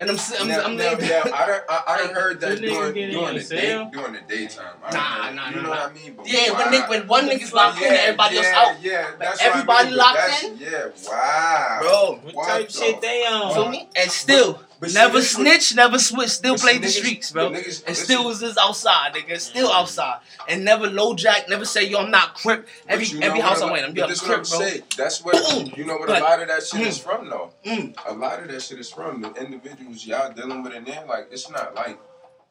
And 0.00 0.10
I'm 0.10 0.16
si- 0.18 0.36
I'm, 0.38 0.48
now, 0.48 0.62
I'm 0.62 0.76
now, 0.76 0.82
laying 0.94 0.98
now. 1.00 1.22
I 1.32 1.46
done, 1.46 1.60
I, 1.68 1.82
I 1.88 1.98
done 1.98 2.14
heard 2.20 2.40
that 2.40 2.58
Two 2.58 2.64
niggas 2.64 2.68
during, 2.70 2.94
get 2.94 3.10
during, 3.12 3.38
the 3.38 3.44
day, 3.44 3.88
during 3.92 4.12
the 4.12 4.20
daytime. 4.28 4.66
I 4.84 4.92
Nah, 4.92 5.00
heard- 5.00 5.34
nah, 5.36 5.48
you 5.48 5.56
nah, 5.56 5.62
know 5.62 5.68
nah. 5.68 5.76
what 5.84 5.90
I 5.90 5.94
mean? 5.94 6.14
But 6.16 6.28
Yeah, 6.30 6.52
when, 6.58 6.70
they, 6.70 6.80
when 6.82 7.06
one 7.08 7.28
nigga's 7.28 7.52
locked 7.52 7.78
in, 7.78 7.84
Yeah, 7.92 7.98
everybody 8.00 8.36
else 8.36 8.46
out. 8.46 8.82
Yeah, 8.82 9.10
that's 9.18 9.40
everybody 9.42 9.66
what 9.66 9.86
I 9.86 9.88
mean, 9.88 9.96
locked 9.96 10.16
that's- 10.18 10.44
in? 10.44 10.58
Yeah, 10.58 10.88
wow. 11.08 11.78
Bro. 11.80 12.20
What 12.24 12.34
What 12.34 12.48
type 12.48 12.66
the 12.68 12.72
shit 12.72 13.00
they 13.00 13.22
on? 13.26 13.48
You 13.48 13.54
feel 13.54 13.68
me? 13.70 13.88
And 13.96 14.10
still, 14.10 14.60
but 14.80 14.92
never 14.92 15.14
what- 15.14 15.24
snitch, 15.24 15.74
never 15.74 15.98
switch, 15.98 16.30
still 16.30 16.56
see, 16.58 16.62
played 16.64 16.82
the 16.82 16.86
niggas- 16.88 16.90
streets, 16.98 17.30
bro. 17.30 17.50
the 17.50 17.58
niggas- 17.58 17.82
and 17.86 17.96
still 17.96 18.24
was 18.24 18.40
just 18.40 18.58
outside, 18.58 19.14
nigga. 19.14 19.40
Still 19.40 19.70
outside. 19.72 20.18
And 20.48 20.64
never 20.64 20.86
low 20.88 21.14
jack, 21.14 21.48
never 21.48 21.64
say, 21.64 21.84
yo, 21.84 21.98
I'm 22.00 22.10
not 22.10 22.34
crip. 22.34 22.66
But 22.86 22.92
Every 22.92 23.06
you 23.06 23.20
know 23.20 23.26
every 23.28 23.40
house 23.40 23.58
a 23.60 23.62
I 23.62 23.64
lot- 23.66 23.72
went, 23.72 23.84
I'm 23.86 23.90
but 23.90 23.94
be 23.94 24.00
a 24.02 24.06
this 24.08 24.22
what 24.22 24.30
I'm 24.30 24.36
crip, 24.44 24.48
bro. 24.50 24.58
saying. 24.68 24.82
That's 24.96 25.24
where 25.24 25.34
you 25.76 25.84
know. 25.84 25.96
What 25.96 26.08
a 26.10 26.20
lot 26.20 26.42
of 26.42 26.48
that 26.48 26.66
shit 26.66 26.80
is 26.86 26.98
Mm. 26.98 27.02
from, 27.02 27.30
though. 27.30 27.50
Mm. 27.64 27.94
A 28.06 28.12
lot 28.14 28.40
of 28.42 28.48
that 28.50 28.62
shit 28.62 28.78
is 28.78 28.90
from 28.90 29.22
the 29.22 29.32
individuals 29.34 30.04
y'all 30.06 30.32
dealing 30.32 30.62
with 30.62 30.74
in 30.74 30.84
there. 30.84 31.04
Like 31.08 31.28
it's 31.30 31.48
not 31.50 31.74
like 31.74 31.98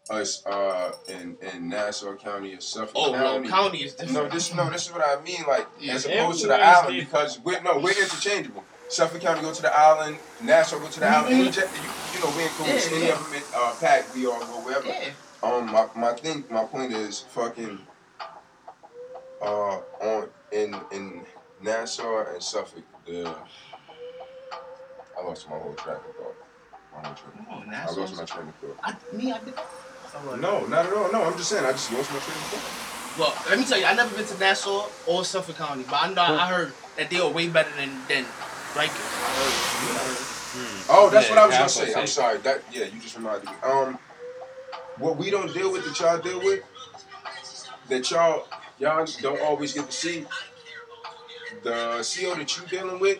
us 0.09 0.45
uh 0.45 0.91
in 1.07 1.37
in 1.53 1.69
Nassau 1.69 2.13
County 2.15 2.53
or 2.55 2.59
Suffolk 2.61 2.91
Oh, 2.95 3.13
County. 3.13 3.47
no, 3.47 3.49
county 3.49 3.77
is 3.83 3.93
different. 3.93 4.13
No, 4.13 4.27
this 4.27 4.53
no, 4.53 4.69
this 4.69 4.87
is 4.87 4.91
what 4.91 5.01
I 5.01 5.21
mean. 5.21 5.43
Like 5.47 5.65
Yeah, 5.79 5.93
as 5.93 6.05
opposed 6.05 6.41
to 6.41 6.47
the 6.47 6.55
island, 6.55 6.95
different. 6.95 7.09
because 7.11 7.39
we're 7.39 7.61
no, 7.61 7.77
we're 7.79 7.91
interchangeable. 7.91 8.65
Suffolk 8.89 9.21
County 9.21 9.41
go 9.41 9.53
to 9.53 9.61
the 9.61 9.73
island, 9.77 10.17
Nassau 10.41 10.77
go 10.79 10.87
to 10.87 10.99
the 10.99 11.07
island. 11.07 11.35
Mhm. 11.35 11.39
Any 11.41 11.51
jet- 11.51 11.69
you, 11.75 11.89
you 12.13 12.19
know, 12.23 12.37
we 12.37 12.43
in 12.43 12.49
cool. 12.49 12.67
Yeah, 12.67 12.73
Any 12.91 13.07
yeah. 13.07 13.13
of 13.13 13.23
them 13.25 13.33
in 13.33 13.43
uh, 13.55 13.73
pack, 13.79 14.13
we 14.15 14.25
are 14.25 14.31
or 14.39 14.61
wherever. 14.63 14.87
Yeah. 14.87 15.09
Um, 15.41 15.71
my, 15.71 15.87
my 15.95 16.13
thing, 16.13 16.43
my 16.49 16.63
point 16.65 16.93
is 16.93 17.21
fucking 17.33 17.79
uh 19.41 19.79
on 20.01 20.29
in 20.51 20.75
in 20.91 21.25
Nassau 21.61 22.25
and 22.33 22.41
Suffolk. 22.41 22.83
The 23.05 23.35
I 25.19 25.23
lost 25.25 25.49
my 25.49 25.57
whole 25.57 25.73
track 25.73 25.97
of 25.97 26.15
thought. 26.15 26.35
My 26.93 27.07
whole 27.07 27.15
train 27.15 27.45
of. 27.49 27.73
I 27.73 27.91
lost 28.01 28.15
my 28.15 28.25
train 28.25 28.47
of 28.47 28.55
thought. 28.55 28.77
I, 28.83 29.15
me, 29.15 29.31
I 29.31 29.39
did. 29.39 29.53
No, 30.39 30.65
not 30.67 30.85
at 30.85 30.93
all. 30.93 31.11
No, 31.11 31.23
I'm 31.23 31.35
just 31.37 31.49
saying. 31.49 31.65
I 31.65 31.71
just 31.71 31.91
lost 31.91 32.11
my 32.11 32.19
train 32.19 32.37
of 32.37 32.43
thought. 32.53 33.19
Well, 33.19 33.33
let 33.49 33.59
me 33.59 33.65
tell 33.65 33.77
you, 33.79 33.85
I 33.85 33.93
never 33.93 34.15
been 34.15 34.25
to 34.25 34.37
Nassau 34.39 34.87
or 35.07 35.23
Suffolk 35.25 35.57
County, 35.57 35.83
but 35.89 36.01
I 36.01 36.13
know 36.13 36.21
I 36.23 36.47
heard 36.47 36.73
that 36.97 37.09
they 37.09 37.19
are 37.19 37.29
way 37.29 37.47
better 37.47 37.69
than 37.75 37.91
than 38.07 38.25
Rikers. 38.73 39.21
I 39.21 39.31
heard. 39.37 40.89
Oh, 40.89 41.09
that's 41.09 41.27
Yeah, 41.29 41.35
what 41.35 41.39
I 41.39 41.45
was 41.47 41.55
gonna 41.55 41.63
I 41.65 41.67
say. 41.93 41.93
I'm 42.01 42.07
sorry. 42.07 42.37
That 42.39 42.61
yeah, 42.71 42.85
you 42.85 42.99
just 42.99 43.15
reminded 43.15 43.45
me. 43.49 43.55
Um, 43.63 43.97
what 44.97 45.17
we 45.17 45.31
don't 45.31 45.51
deal 45.53 45.71
with 45.71 45.85
that 45.85 45.99
y'all 45.99 46.19
deal 46.19 46.39
with, 46.39 46.61
that 47.89 48.11
y'all 48.11 48.47
y'all 48.79 49.05
don't 49.21 49.41
always 49.41 49.73
get 49.73 49.85
to 49.87 49.91
see. 49.91 50.25
The 51.63 51.71
CO 52.03 52.35
that 52.35 52.57
you 52.57 52.67
dealing 52.67 52.99
with, 52.99 53.19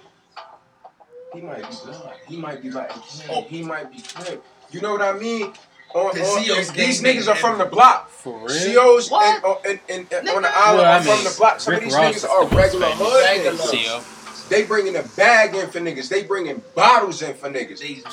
he 1.33 1.41
might 1.41 1.67
be 1.69 1.75
blood. 1.85 2.13
He 2.27 2.37
might 2.37 2.61
be 2.61 2.69
like, 2.71 2.91
oh, 3.29 3.43
he 3.43 3.63
might 3.63 3.91
be 3.91 4.01
crip. 4.01 4.43
You 4.71 4.81
know 4.81 4.91
what 4.91 5.01
I 5.01 5.13
mean? 5.13 5.53
On, 5.95 6.13
The 6.15 6.21
on, 6.23 6.43
COs 6.43 6.71
these 6.71 7.01
niggas 7.01 7.27
are 7.27 7.35
from 7.35 7.57
the 7.59 7.65
block. 7.65 8.09
For 8.09 8.37
real? 8.47 8.73
COs 8.97 9.11
What? 9.11 9.43
and, 9.45 9.79
and, 9.89 10.07
and, 10.11 10.13
and 10.13 10.29
on 10.29 10.41
the 10.41 10.49
island 10.49 10.77
Well, 10.81 10.85
I 10.85 10.97
are 10.97 11.01
from 11.03 11.23
the 11.23 11.35
block. 11.37 11.59
Some 11.59 11.73
Rick 11.75 11.83
of 11.83 11.89
these 11.89 11.95
Ross 11.95 12.15
niggas 12.25 12.29
are 12.29 12.49
the 12.49 12.55
regular 12.55 12.87
famous. 12.87 12.99
hood 13.07 13.23
Regular. 13.23 13.57
niggas. 13.57 13.85
CO. 13.85 14.22
They 14.53 14.65
bringing 14.65 14.95
a 14.97 15.03
bag 15.17 15.55
in 15.55 15.67
for 15.71 15.79
niggas. 15.79 16.09
They 16.09 16.21
bringing 16.21 16.61
bottles 16.75 17.23
in 17.23 17.33
for 17.33 17.49
niggas. 17.49 17.79
They 17.79 18.03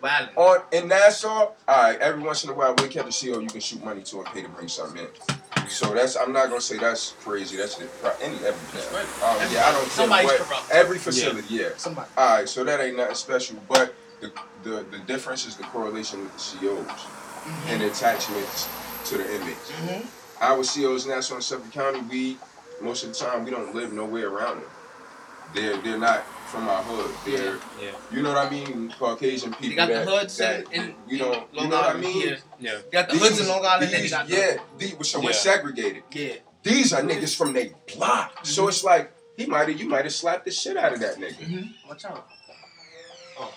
violent. 0.00 0.34
On 0.38 0.62
in 0.72 0.88
Nassau, 0.88 1.28
all 1.28 1.52
right. 1.68 1.98
Every 2.00 2.22
once 2.22 2.42
in 2.42 2.48
a 2.48 2.54
while, 2.54 2.74
we 2.80 2.88
kept 2.88 3.06
a 3.06 3.12
CO 3.12 3.38
you 3.40 3.48
can 3.48 3.60
shoot 3.60 3.84
money 3.84 4.00
to 4.04 4.20
and 4.20 4.26
pay 4.28 4.40
to 4.40 4.48
bring 4.48 4.66
something 4.68 5.02
in. 5.04 5.68
So 5.68 5.92
that's 5.92 6.16
I'm 6.16 6.32
not 6.32 6.48
gonna 6.48 6.62
say 6.62 6.78
that's 6.78 7.12
crazy. 7.20 7.58
That's 7.58 7.78
it. 7.78 7.90
Any 8.22 8.36
every 8.36 8.52
That's 8.72 8.90
right. 8.94 9.02
um, 9.44 9.52
yeah, 9.52 9.66
I 9.66 9.72
don't 9.72 9.80
care 9.82 9.90
Somebody's 9.90 10.30
what. 10.30 10.40
corrupt. 10.40 10.70
Every 10.70 10.96
facility, 10.96 11.54
yeah. 11.54 11.68
Somebody. 11.76 12.08
All 12.16 12.36
right, 12.38 12.48
so 12.48 12.64
that 12.64 12.80
ain't 12.80 12.96
nothing 12.96 13.14
special. 13.14 13.58
But 13.68 13.94
the 14.22 14.32
the, 14.62 14.86
the 14.90 14.98
difference 15.06 15.44
is 15.46 15.56
the 15.56 15.64
correlation 15.64 16.20
with 16.20 16.32
the 16.32 16.66
COs 16.66 17.06
and 17.66 17.82
attachments 17.82 18.70
to 19.10 19.18
the 19.18 19.34
inmates. 19.34 19.70
Mhm. 19.72 20.06
our 20.40 20.64
COs 20.64 21.04
and 21.04 21.12
that's 21.12 21.30
on 21.30 21.42
Suffolk 21.42 21.70
County, 21.72 22.00
we 22.08 22.38
most 22.80 23.04
of 23.04 23.10
the 23.12 23.14
time 23.16 23.44
we 23.44 23.50
don't 23.50 23.74
live 23.74 23.92
nowhere 23.92 24.28
around 24.30 24.62
them. 24.62 24.70
They're 25.54 25.76
they're 25.78 25.98
not 25.98 26.24
from 26.50 26.68
our 26.68 26.82
hood. 26.82 27.10
They're 27.24 27.56
Yeah. 27.80 27.92
you 28.10 28.22
know 28.22 28.30
what 28.32 28.46
I 28.46 28.50
mean, 28.50 28.92
Caucasian 28.98 29.52
people. 29.52 29.68
You 29.68 29.76
got 29.76 29.88
the 29.88 29.94
that, 29.94 30.08
hoods 30.08 30.36
that, 30.38 30.72
in, 30.72 30.82
in 30.84 30.94
you 31.06 31.18
know 31.18 31.32
in 31.32 31.40
you 31.52 31.60
Long 31.60 31.68
know 31.70 31.76
what 31.80 31.96
I 31.96 31.98
mean. 31.98 32.28
Yeah. 32.28 32.36
Yeah. 32.60 32.72
You 32.76 32.82
got 32.92 33.08
the 33.08 33.16
hoods 33.18 33.40
in 33.40 33.48
Long 33.48 33.64
Island, 33.64 33.84
and 33.84 33.92
you 33.92 33.98
these- 34.00 34.10
got 34.10 34.28
yeah, 34.28 34.56
these, 34.78 35.08
so 35.08 35.20
we're 35.20 35.32
segregated. 35.32 36.02
yeah. 36.12 36.34
These 36.62 36.92
are 36.92 37.02
niggas 37.02 37.36
from 37.36 37.52
they 37.52 37.72
block. 37.94 38.44
So 38.44 38.62
Mm-hmm. 38.62 38.68
it's 38.70 38.84
like 38.84 39.12
he 39.36 39.46
might 39.46 39.68
have 39.68 39.80
you 39.80 39.88
might 39.88 40.04
have 40.04 40.12
slapped 40.12 40.44
the 40.44 40.50
shit 40.50 40.76
out 40.76 40.92
of 40.92 41.00
that 41.00 41.16
nigga. 41.16 41.36
Mm-hmm. 41.38 41.88
Watch 41.88 42.04
out. 42.04 42.26
Oh. 43.38 43.54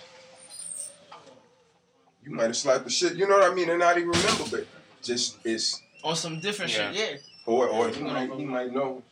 You 2.24 2.30
might 2.30 2.44
have 2.44 2.56
slapped 2.56 2.84
the 2.84 2.90
shit. 2.90 3.14
You 3.16 3.26
know 3.28 3.38
what 3.38 3.50
I 3.50 3.54
mean? 3.54 3.68
And 3.68 3.80
not 3.80 3.96
even 3.98 4.10
remember, 4.10 4.44
but 4.50 4.66
just 5.02 5.38
it's 5.44 5.80
On 6.04 6.14
some 6.16 6.40
different 6.40 6.70
shit, 6.70 6.94
yeah. 6.94 7.16
or 7.46 7.68
or 7.68 7.88
he 7.88 8.02
might 8.02 8.30
he 8.32 8.44
might 8.44 8.72
know. 8.72 9.02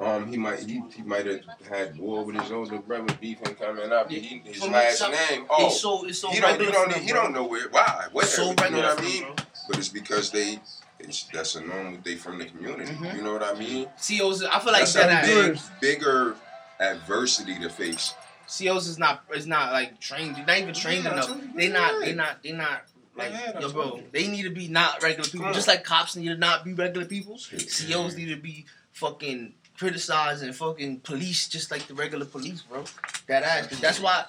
Um, 0.00 0.28
he 0.28 0.36
might 0.36 0.60
he, 0.60 0.80
he 0.94 1.02
might 1.02 1.26
have 1.26 1.40
had 1.68 1.98
war 1.98 2.24
with 2.24 2.40
his 2.40 2.52
older 2.52 2.78
brother, 2.78 3.12
beef 3.20 3.40
him 3.44 3.54
coming 3.56 3.90
up. 3.90 4.08
He, 4.10 4.40
his 4.44 4.66
last 4.68 5.00
name. 5.10 5.46
Oh, 5.50 5.66
it's 5.66 5.80
so 5.80 6.06
it's 6.06 6.18
so 6.20 6.30
he 6.30 6.40
don't 6.40 6.60
he 6.60 6.66
don't 6.70 6.92
he 6.94 7.12
don't 7.12 7.32
know 7.32 7.44
where 7.46 7.68
why 7.70 8.06
where 8.12 8.24
So 8.24 8.50
you 8.50 8.70
know 8.70 8.78
what 8.78 8.98
I 8.98 9.02
mean. 9.02 9.22
bro. 9.22 9.34
But 9.68 9.78
it's 9.78 9.88
because 9.88 10.30
they 10.30 10.60
it's 11.00 11.24
that's 11.32 11.56
a 11.56 11.62
normal 11.62 11.98
they 12.04 12.14
from 12.14 12.38
the 12.38 12.44
community. 12.44 12.92
Mhm. 12.92 13.16
You 13.16 13.22
know 13.22 13.32
what 13.32 13.42
I 13.42 13.58
mean? 13.58 13.88
COs, 13.96 14.44
I 14.44 14.60
feel 14.60 14.72
like 14.72 14.82
that's 14.82 14.94
that. 14.94 15.24
a 15.24 15.26
big 15.50 15.58
bigger 15.80 16.36
adversity 16.78 17.58
to 17.58 17.68
face. 17.68 18.14
COs 18.46 18.86
is 18.86 18.98
not 18.98 19.24
is 19.34 19.46
not 19.46 19.72
like 19.72 20.00
trained. 20.00 20.36
They're 20.36 20.46
not 20.46 20.58
even 20.58 20.74
trained 20.74 21.04
Yeah, 21.04 21.12
enough. 21.14 21.26
told 21.26 21.42
you, 21.42 21.50
They 21.56 21.68
not. 21.68 22.00
They 22.00 22.14
not. 22.14 22.42
They 22.42 22.52
not. 22.52 22.82
Like 23.16 23.32
I 23.32 23.58
yo, 23.60 23.72
bro, 23.72 24.00
they 24.12 24.28
need 24.28 24.44
to 24.44 24.50
be 24.50 24.68
not 24.68 25.02
regular 25.02 25.28
people. 25.28 25.52
Just 25.52 25.66
like 25.66 25.82
cops 25.82 26.14
need 26.14 26.28
to 26.28 26.36
not 26.36 26.64
be 26.64 26.72
regular 26.72 27.04
people. 27.06 27.36
COs 27.36 28.14
need 28.16 28.28
to 28.28 28.36
be 28.36 28.64
fucking 28.92 29.54
criticized 29.78 30.42
and 30.42 30.54
fucking 30.54 31.00
police 31.00 31.48
just 31.48 31.70
like 31.70 31.86
the 31.86 31.94
regular 31.94 32.24
police, 32.26 32.62
bro. 32.62 32.84
That 33.28 33.42
ass. 33.44 33.66
'Cause 33.68 33.80
that's 33.80 34.00
why. 34.00 34.24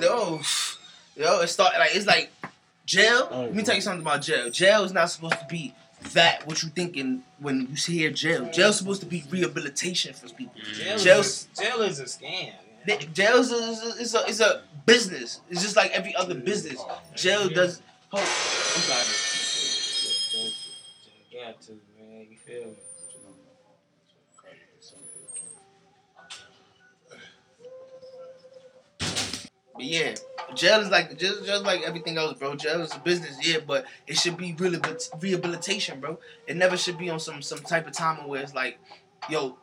Yo, 0.00 0.40
yo, 1.16 1.40
it 1.40 1.48
start 1.48 1.74
like 1.78 1.94
it's 1.94 2.06
like 2.06 2.32
jail. 2.86 3.28
Let 3.30 3.54
me 3.54 3.62
tell 3.62 3.74
you 3.74 3.80
something 3.80 4.00
about 4.02 4.22
jail. 4.22 4.50
Jail 4.50 4.84
is 4.84 4.92
not 4.92 5.10
supposed 5.10 5.38
to 5.38 5.46
be 5.48 5.74
that 6.12 6.46
what 6.46 6.62
you 6.62 6.68
thinking 6.70 7.22
when 7.38 7.68
you 7.70 7.74
hear 7.76 8.10
jail. 8.10 8.48
Jail's 8.52 8.78
supposed 8.78 9.00
to 9.00 9.06
be 9.06 9.24
rehabilitation 9.30 10.14
for 10.14 10.28
people. 10.28 10.54
Jail, 10.74 10.98
Jail's- 10.98 11.26
is, 11.26 11.58
a, 11.58 11.62
jail 11.62 11.82
is 11.82 12.00
a 12.00 12.04
scam. 12.04 12.52
The- 12.86 13.06
Jail 13.12 13.36
is 13.38 13.50
a, 13.52 13.56
is 14.00 14.14
a, 14.14 14.26
is 14.28 14.40
a, 14.40 14.62
business. 14.86 15.40
It's 15.50 15.60
just 15.62 15.74
like 15.74 15.90
every 15.90 16.14
other 16.14 16.34
business. 16.36 16.76
Oh, 16.78 17.00
jail 17.16 17.48
does. 17.48 17.82
Oh, 18.12 18.18
I'm 18.20 18.24
sorry. 18.24 19.04
Got 21.32 21.60
to, 21.62 21.72
man. 21.98 22.26
You 22.30 22.36
feel 22.36 22.64
me? 22.66 22.76
But 29.76 29.84
yeah, 29.84 30.14
jail 30.54 30.80
is 30.80 30.90
like 30.90 31.16
just 31.18 31.44
just 31.44 31.64
like 31.64 31.82
everything 31.82 32.18
else, 32.18 32.38
bro. 32.38 32.54
Jail 32.56 32.80
is 32.80 32.94
a 32.94 32.98
business, 32.98 33.36
yeah, 33.46 33.58
but 33.66 33.84
it 34.06 34.16
should 34.16 34.36
be 34.36 34.54
really 34.54 34.80
rehabilitation, 35.20 36.00
bro. 36.00 36.18
It 36.46 36.56
never 36.56 36.76
should 36.76 36.98
be 36.98 37.10
on 37.10 37.20
some 37.20 37.42
some 37.42 37.58
type 37.58 37.86
of 37.86 37.92
time 37.92 38.26
where 38.26 38.42
it's 38.42 38.54
like, 38.54 38.78
yo, 39.28 39.56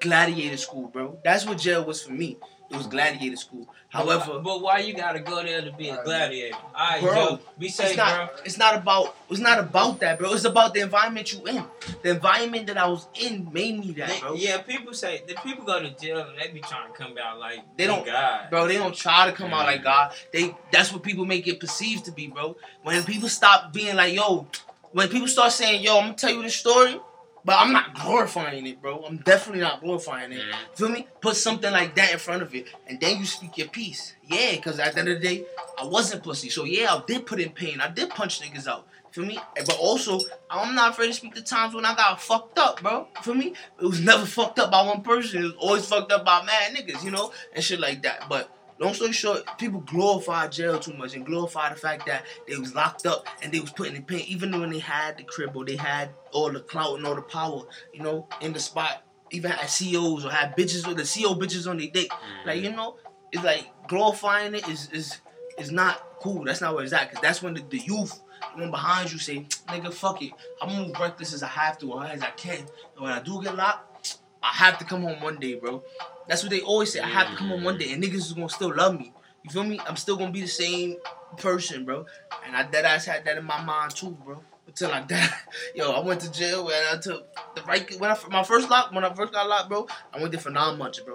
gladiator 0.00 0.56
school, 0.56 0.88
bro. 0.88 1.18
That's 1.24 1.46
what 1.46 1.58
jail 1.58 1.84
was 1.84 2.02
for 2.02 2.12
me. 2.12 2.36
It 2.70 2.76
was 2.76 2.86
gladiator 2.86 3.36
school. 3.36 3.66
However, 3.88 4.24
but, 4.34 4.42
but 4.44 4.60
why 4.60 4.80
you 4.80 4.92
gotta 4.92 5.20
go 5.20 5.42
there 5.42 5.62
to 5.62 5.72
be 5.72 5.88
a 5.88 6.04
gladiator? 6.04 6.54
All 6.54 6.90
right, 6.90 7.00
Bro, 7.00 7.14
Joe, 7.14 7.40
be 7.58 7.66
it's 7.68 7.96
not 7.96 8.28
bro. 8.34 8.42
it's 8.44 8.58
not 8.58 8.76
about 8.76 9.16
it's 9.30 9.40
not 9.40 9.58
about 9.58 10.00
that, 10.00 10.18
bro. 10.18 10.34
It's 10.34 10.44
about 10.44 10.74
the 10.74 10.80
environment 10.80 11.32
you 11.32 11.42
in. 11.46 11.64
The 12.02 12.10
environment 12.10 12.66
that 12.66 12.76
I 12.76 12.86
was 12.86 13.06
in 13.18 13.50
made 13.50 13.78
me 13.78 13.92
that, 13.92 14.20
bro. 14.20 14.34
yeah, 14.34 14.58
people 14.58 14.92
say 14.92 15.22
the 15.26 15.34
people 15.36 15.64
go 15.64 15.80
to 15.80 15.88
jail 15.96 16.20
and 16.20 16.38
they 16.38 16.48
be 16.52 16.60
trying 16.60 16.92
to 16.92 16.98
come 16.98 17.14
out 17.16 17.38
like 17.38 17.60
They 17.78 17.86
don't- 17.86 18.04
God. 18.04 18.50
Bro, 18.50 18.66
they 18.68 18.76
don't 18.76 18.94
try 18.94 19.24
to 19.24 19.32
come 19.32 19.54
out 19.54 19.64
like 19.64 19.82
God. 19.82 20.12
They 20.34 20.54
that's 20.70 20.92
what 20.92 21.02
people 21.02 21.24
make 21.24 21.46
it 21.48 21.58
perceived 21.60 22.04
to 22.04 22.12
be, 22.12 22.26
bro. 22.26 22.54
When 22.82 23.02
people 23.04 23.30
stop 23.30 23.72
being 23.72 23.96
like, 23.96 24.12
yo, 24.14 24.46
when 24.92 25.08
people 25.08 25.28
start 25.28 25.52
saying, 25.52 25.82
yo, 25.82 25.96
I'm 25.96 26.02
gonna 26.08 26.14
tell 26.14 26.30
you 26.32 26.42
the 26.42 26.50
story, 26.50 27.00
but 27.48 27.56
I'm 27.58 27.72
not 27.72 27.94
glorifying 27.94 28.66
it, 28.66 28.82
bro. 28.82 29.02
I'm 29.06 29.16
definitely 29.16 29.62
not 29.62 29.80
glorifying 29.80 30.32
it. 30.32 30.40
Mm-hmm. 30.40 30.74
Feel 30.74 30.88
me? 30.90 31.06
Put 31.22 31.34
something 31.34 31.72
like 31.72 31.94
that 31.94 32.12
in 32.12 32.18
front 32.18 32.42
of 32.42 32.54
it, 32.54 32.66
and 32.86 33.00
then 33.00 33.18
you 33.18 33.24
speak 33.24 33.56
your 33.56 33.68
piece. 33.68 34.16
Yeah, 34.22 34.56
because 34.56 34.78
at 34.78 34.92
the 34.92 35.00
end 35.00 35.08
of 35.08 35.22
the 35.22 35.26
day, 35.26 35.44
I 35.80 35.86
wasn't 35.86 36.22
pussy. 36.22 36.50
So 36.50 36.64
yeah, 36.64 36.94
I 36.94 37.02
did 37.06 37.24
put 37.24 37.40
in 37.40 37.52
pain. 37.52 37.80
I 37.80 37.88
did 37.88 38.10
punch 38.10 38.42
niggas 38.42 38.66
out. 38.66 38.86
Feel 39.12 39.24
me? 39.24 39.38
Eh, 39.56 39.64
but 39.64 39.78
also, 39.78 40.20
I'm 40.50 40.74
not 40.74 40.90
afraid 40.90 41.06
to 41.06 41.14
speak 41.14 41.34
the 41.34 41.40
times 41.40 41.74
when 41.74 41.86
I 41.86 41.94
got 41.96 42.20
fucked 42.20 42.58
up, 42.58 42.82
bro. 42.82 43.08
Feel 43.22 43.32
me? 43.32 43.54
It 43.80 43.86
was 43.86 44.02
never 44.02 44.26
fucked 44.26 44.58
up 44.58 44.70
by 44.70 44.86
one 44.86 45.00
person. 45.00 45.40
It 45.40 45.44
was 45.44 45.54
always 45.54 45.86
fucked 45.88 46.12
up 46.12 46.26
by 46.26 46.44
mad 46.44 46.76
niggas, 46.76 47.02
you 47.02 47.10
know, 47.10 47.32
and 47.54 47.64
shit 47.64 47.80
like 47.80 48.02
that. 48.02 48.28
But 48.28 48.54
long 48.78 48.94
story 48.94 49.12
short, 49.12 49.42
people 49.58 49.80
glorify 49.80 50.46
jail 50.48 50.78
too 50.78 50.92
much 50.94 51.14
and 51.14 51.26
glorify 51.26 51.70
the 51.70 51.76
fact 51.76 52.06
that 52.06 52.24
they 52.46 52.56
was 52.56 52.74
locked 52.74 53.06
up 53.06 53.26
and 53.42 53.52
they 53.52 53.60
was 53.60 53.70
putting 53.70 53.96
in 53.96 54.04
pain, 54.04 54.24
even 54.26 54.58
when 54.58 54.70
they 54.70 54.78
had 54.78 55.18
the 55.18 55.24
crib 55.24 55.56
or 55.56 55.64
they 55.64 55.76
had 55.76 56.10
all 56.32 56.50
the 56.50 56.60
clout 56.60 56.96
and 56.96 57.06
all 57.06 57.14
the 57.14 57.22
power, 57.22 57.62
you 57.92 58.02
know, 58.02 58.28
in 58.40 58.52
the 58.52 58.60
spot. 58.60 59.04
Even 59.30 59.50
had 59.50 59.68
COs 59.68 60.24
or 60.24 60.30
had 60.30 60.56
bitches 60.56 60.86
with 60.86 60.96
the 60.96 61.02
CO 61.02 61.34
bitches 61.34 61.68
on 61.68 61.76
their 61.76 61.88
dick. 61.88 62.08
Mm-hmm. 62.08 62.48
Like 62.48 62.62
you 62.62 62.70
know, 62.70 62.96
it's 63.30 63.44
like 63.44 63.68
glorifying 63.86 64.54
it 64.54 64.66
is 64.68 64.90
is 64.90 65.20
is 65.58 65.70
not 65.70 66.18
cool. 66.20 66.44
That's 66.44 66.62
not 66.62 66.74
where 66.74 66.82
it's 66.82 66.94
at. 66.94 67.12
Cause 67.12 67.20
that's 67.20 67.42
when 67.42 67.52
the, 67.52 67.62
the 67.68 67.78
youth, 67.78 68.20
the 68.54 68.62
one 68.62 68.70
behind 68.70 69.12
you, 69.12 69.18
say, 69.18 69.46
"Nigga, 69.68 69.92
fuck 69.92 70.22
it. 70.22 70.32
I'm 70.62 70.70
gonna 70.70 70.86
move 70.86 70.98
reckless 70.98 71.34
as 71.34 71.42
I 71.42 71.48
have 71.48 71.76
to 71.80 71.92
or 71.92 72.04
as 72.04 72.22
I 72.22 72.30
can. 72.30 72.60
And 72.60 73.04
when 73.04 73.12
I 73.12 73.20
do 73.20 73.42
get 73.42 73.54
locked, 73.54 73.97
I 74.42 74.52
have 74.52 74.78
to 74.78 74.84
come 74.84 75.02
home 75.02 75.20
one 75.20 75.38
day, 75.38 75.54
bro. 75.54 75.82
That's 76.26 76.42
what 76.42 76.50
they 76.50 76.60
always 76.60 76.92
say. 76.92 77.00
I 77.00 77.08
have 77.08 77.30
to 77.30 77.36
come 77.36 77.48
home 77.48 77.64
one 77.64 77.78
day, 77.78 77.92
and 77.92 78.02
niggas 78.02 78.14
is 78.14 78.32
gonna 78.32 78.48
still 78.48 78.74
love 78.74 78.98
me. 78.98 79.12
You 79.42 79.50
feel 79.50 79.64
me? 79.64 79.80
I'm 79.86 79.96
still 79.96 80.16
gonna 80.16 80.30
be 80.30 80.42
the 80.42 80.46
same 80.46 80.96
person, 81.36 81.84
bro. 81.84 82.06
And 82.46 82.56
I 82.56 82.64
dead 82.64 82.84
ass 82.84 83.06
had 83.06 83.24
that 83.24 83.38
in 83.38 83.44
my 83.44 83.62
mind 83.64 83.94
too, 83.94 84.16
bro. 84.24 84.42
Until 84.66 84.92
I 84.92 85.00
died. 85.00 85.30
Yo, 85.74 85.90
I 85.90 86.00
went 86.00 86.20
to 86.20 86.30
jail 86.30 86.68
and 86.68 86.98
I 86.98 87.00
took 87.00 87.26
the 87.54 87.62
right 87.62 87.88
when 87.98 88.10
I 88.10 88.16
my 88.30 88.42
first 88.42 88.68
lock 88.68 88.92
when 88.92 89.04
I 89.04 89.14
first 89.14 89.32
got 89.32 89.48
locked, 89.48 89.68
bro. 89.68 89.86
I 90.12 90.18
went 90.18 90.32
there 90.32 90.40
for 90.40 90.50
nine 90.50 90.76
months, 90.78 91.00
bro. 91.00 91.14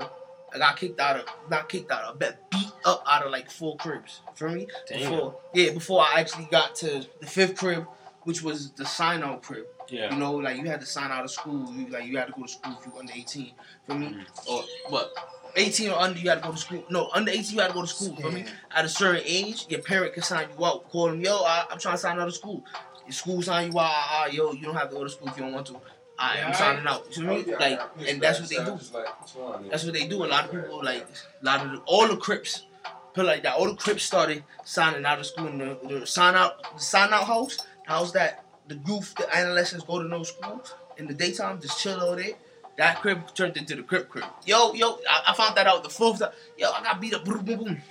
I 0.54 0.58
got 0.58 0.78
kicked 0.78 1.00
out 1.00 1.18
of 1.18 1.26
not 1.50 1.70
kicked 1.70 1.92
out 1.92 2.04
of, 2.04 2.20
but 2.20 2.50
beat 2.50 2.72
up 2.86 3.04
out 3.08 3.26
of 3.26 3.32
like 3.32 3.50
four 3.50 3.76
cribs. 3.78 4.22
For 4.36 4.50
me, 4.50 4.68
Damn. 4.88 5.00
before 5.00 5.36
yeah, 5.54 5.72
before 5.72 6.02
I 6.02 6.20
actually 6.20 6.48
got 6.50 6.76
to 6.78 7.06
the 7.20 7.28
fifth 7.28 7.56
crib, 7.58 7.86
which 8.24 8.42
was 8.42 8.72
the 8.72 8.86
sign 8.86 9.24
out 9.24 9.44
crib. 9.44 9.66
Yeah. 9.90 10.14
You 10.14 10.20
know, 10.20 10.34
like 10.34 10.58
you 10.58 10.66
had 10.66 10.80
to 10.82 10.86
sign 10.86 11.12
out 11.12 11.24
of 11.24 11.32
school. 11.32 11.72
You 11.74 11.88
like 11.88 12.06
you 12.06 12.18
had 12.18 12.28
to 12.28 12.34
go 12.34 12.44
to 12.44 12.48
school 12.48 12.76
if 12.80 12.86
you 12.86 12.92
were 12.92 13.00
under 13.00 13.14
eighteen. 13.14 13.52
For 13.86 13.96
me, 13.96 14.18
or 14.50 14.64
what? 14.90 15.14
18 15.56 15.92
or 15.92 16.00
under, 16.00 16.20
you 16.20 16.30
had 16.30 16.42
to 16.42 16.48
go 16.48 16.52
to 16.52 16.58
school. 16.58 16.84
No, 16.90 17.10
under 17.14 17.32
18, 17.32 17.56
you 17.56 17.62
had 17.62 17.68
to 17.68 17.74
go 17.76 17.82
to 17.82 17.88
school. 17.88 18.16
For 18.16 18.32
me, 18.32 18.46
at 18.72 18.86
a 18.86 18.90
certain 18.90 19.22
age, 19.24 19.68
your 19.70 19.82
parent 19.82 20.14
can 20.16 20.24
sign 20.24 20.48
you 20.58 20.66
out. 20.66 20.90
Call 20.90 21.10
them, 21.10 21.22
yo, 21.22 21.44
I, 21.44 21.66
I'm 21.70 21.78
trying 21.78 21.94
to 21.94 22.00
sign 22.00 22.20
out 22.20 22.28
of 22.28 22.34
school. 22.34 22.66
Your 23.06 23.12
school 23.12 23.40
sign 23.44 23.72
you 23.72 23.80
out. 23.80 23.92
Uh, 24.12 24.30
yo, 24.32 24.54
you 24.54 24.64
don't 24.64 24.74
have 24.74 24.90
to 24.90 24.96
go 24.96 25.04
to 25.04 25.10
school 25.12 25.28
if 25.28 25.38
you 25.38 25.44
don't 25.44 25.54
want 25.54 25.68
to. 25.68 25.76
I'm 26.18 26.38
Yeah, 26.38 26.52
signing 26.54 26.88
out. 26.88 27.06
You 27.16 27.24
know 27.24 27.34
what 27.34 27.42
I 27.42 27.46
mean? 27.46 27.60
Like, 27.60 27.82
yeah. 28.00 28.10
and 28.10 28.22
that's 28.22 28.40
what 28.40 28.50
they 28.50 28.56
do. 28.56 28.80
Like, 28.94 29.70
That's 29.70 29.84
what 29.84 29.94
they 29.94 30.08
do. 30.08 30.24
A 30.24 30.26
lot 30.26 30.46
of 30.46 30.52
people, 30.52 30.84
like, 30.84 31.06
a 31.42 31.46
lot 31.46 31.66
of 31.66 31.72
the, 31.72 31.78
all 31.86 32.08
the 32.08 32.18
Crips, 32.18 32.66
put 33.14 33.26
like 33.26 33.44
that. 33.44 33.56
All 33.56 33.68
the 33.68 33.76
Crips 33.76 34.04
started 34.04 34.44
signing 34.64 35.06
out 35.06 35.20
of 35.20 35.26
school. 35.26 35.48
And 35.48 35.62
the, 35.62 35.78
the 36.00 36.08
sign 36.08 36.36
out, 36.36 36.76
the 36.76 36.82
sign 36.82 37.14
out 37.14 37.26
house, 37.26 37.58
house 37.84 38.12
that 38.14 38.44
the 38.68 38.80
youth, 38.88 39.14
the 39.16 39.34
adolescents 39.36 39.84
go 39.86 40.02
to 40.02 40.08
no 40.08 40.24
school 40.24 40.62
in 40.98 41.08
the 41.08 41.14
daytime, 41.14 41.60
just 41.62 41.80
chill 41.80 42.00
over 42.02 42.22
there. 42.22 42.34
That 42.78 43.02
crib 43.02 43.34
turned 43.36 43.56
into 43.58 43.76
the 43.76 43.84
crib 43.84 44.10
crib. 44.10 44.26
Yo, 44.46 44.74
yo, 44.74 44.98
I, 45.10 45.24
I 45.28 45.34
found 45.36 45.56
that 45.58 45.68
out 45.68 45.84
the 45.84 45.90
fourth 45.90 46.20
time. 46.20 46.32
Yo, 46.58 46.72
I 46.72 46.82
got 46.82 47.00
beat 47.00 47.14
up. 47.14 47.24
Boom, 47.24 47.44
boom, 47.46 47.64
boom. 47.64 47.82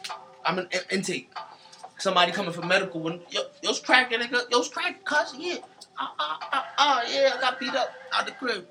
I'm 0.44 0.58
in, 0.58 0.66
in 0.72 0.80
intake. 0.90 1.30
Somebody 1.98 2.32
coming 2.32 2.52
for 2.52 2.62
medical. 2.62 3.00
When 3.00 3.20
yo, 3.30 3.42
yo's 3.62 3.78
cracking, 3.78 4.18
nigga. 4.18 4.50
Yo's 4.50 4.68
cracking, 4.68 4.96
cuz 5.04 5.34
yeah. 5.38 5.56
Ah, 5.98 6.12
ah, 6.18 6.38
ah, 6.52 6.66
ah, 6.78 7.02
yeah, 7.08 7.34
I 7.36 7.40
got 7.40 7.60
beat 7.60 7.74
up 7.74 7.92
out 8.12 8.26
the 8.26 8.32
crib. 8.32 8.66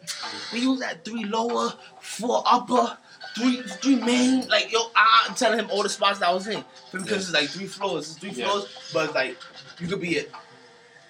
We 0.52 0.68
was 0.68 0.82
at 0.82 1.06
three 1.06 1.24
lower, 1.24 1.72
four 2.02 2.44
upper, 2.46 2.98
three 3.38 3.62
three 3.62 3.96
main. 3.96 4.48
Like 4.50 4.70
yo, 4.72 4.80
I'm 4.96 5.34
telling 5.36 5.60
him 5.60 5.70
all 5.72 5.84
the 5.84 5.90
spots 5.90 6.20
that 6.20 6.28
I 6.30 6.34
was 6.34 6.48
in 6.48 6.66
because 6.92 7.30
it's 7.30 7.34
like 7.34 7.48
three 7.50 7.68
floors. 7.68 8.10
It's 8.10 8.20
three 8.20 8.32
Yeah. 8.32 8.50
floors, 8.50 8.66
but 8.92 9.06
it's 9.06 9.16
like 9.16 9.38
you 9.80 9.88
could 9.88 10.02
be 10.02 10.20
at 10.20 10.28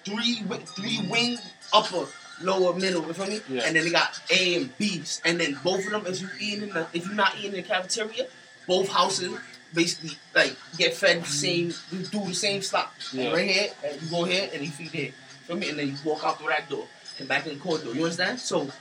three 0.04 0.42
three 0.76 1.08
wing 1.08 1.38
upper. 1.72 2.06
Lower, 2.40 2.74
middle, 2.74 3.06
you 3.06 3.12
feel 3.12 3.26
me? 3.26 3.40
Yeah. 3.48 3.62
And 3.66 3.76
then 3.76 3.84
they 3.84 3.90
got 3.90 4.20
A 4.28 4.56
and 4.56 4.76
B's, 4.76 5.20
and 5.24 5.38
then 5.38 5.56
both 5.62 5.84
of 5.86 5.92
them, 5.92 6.06
if 6.06 6.20
you 6.20 6.28
eating 6.40 6.62
in 6.64 6.70
the, 6.70 6.88
if 6.92 7.06
you're 7.06 7.14
not 7.14 7.36
eating 7.38 7.50
in 7.50 7.56
the 7.56 7.62
cafeteria, 7.62 8.26
both 8.66 8.88
houses 8.88 9.38
basically 9.72 10.18
like 10.34 10.56
get 10.76 10.92
fed 10.94 11.22
the 11.22 11.26
same, 11.28 11.72
you 11.92 11.98
do 11.98 12.24
the 12.24 12.34
same 12.34 12.60
slot. 12.60 12.92
Yeah. 13.12 13.32
Right 13.32 13.48
here, 13.48 13.68
and 13.84 14.02
you 14.02 14.10
go 14.10 14.24
here, 14.24 14.50
and 14.52 14.64
you 14.64 14.70
feed 14.72 14.88
here. 14.88 15.12
Feel 15.46 15.56
me? 15.56 15.68
And 15.68 15.78
then 15.78 15.88
you 15.88 15.94
walk 16.04 16.24
out 16.24 16.38
through 16.38 16.48
that 16.48 16.68
door 16.68 16.88
and 17.20 17.28
back 17.28 17.46
in 17.46 17.54
the 17.54 17.60
corridor. 17.60 17.94
You 17.94 18.02
understand? 18.02 18.40
So 18.40 18.72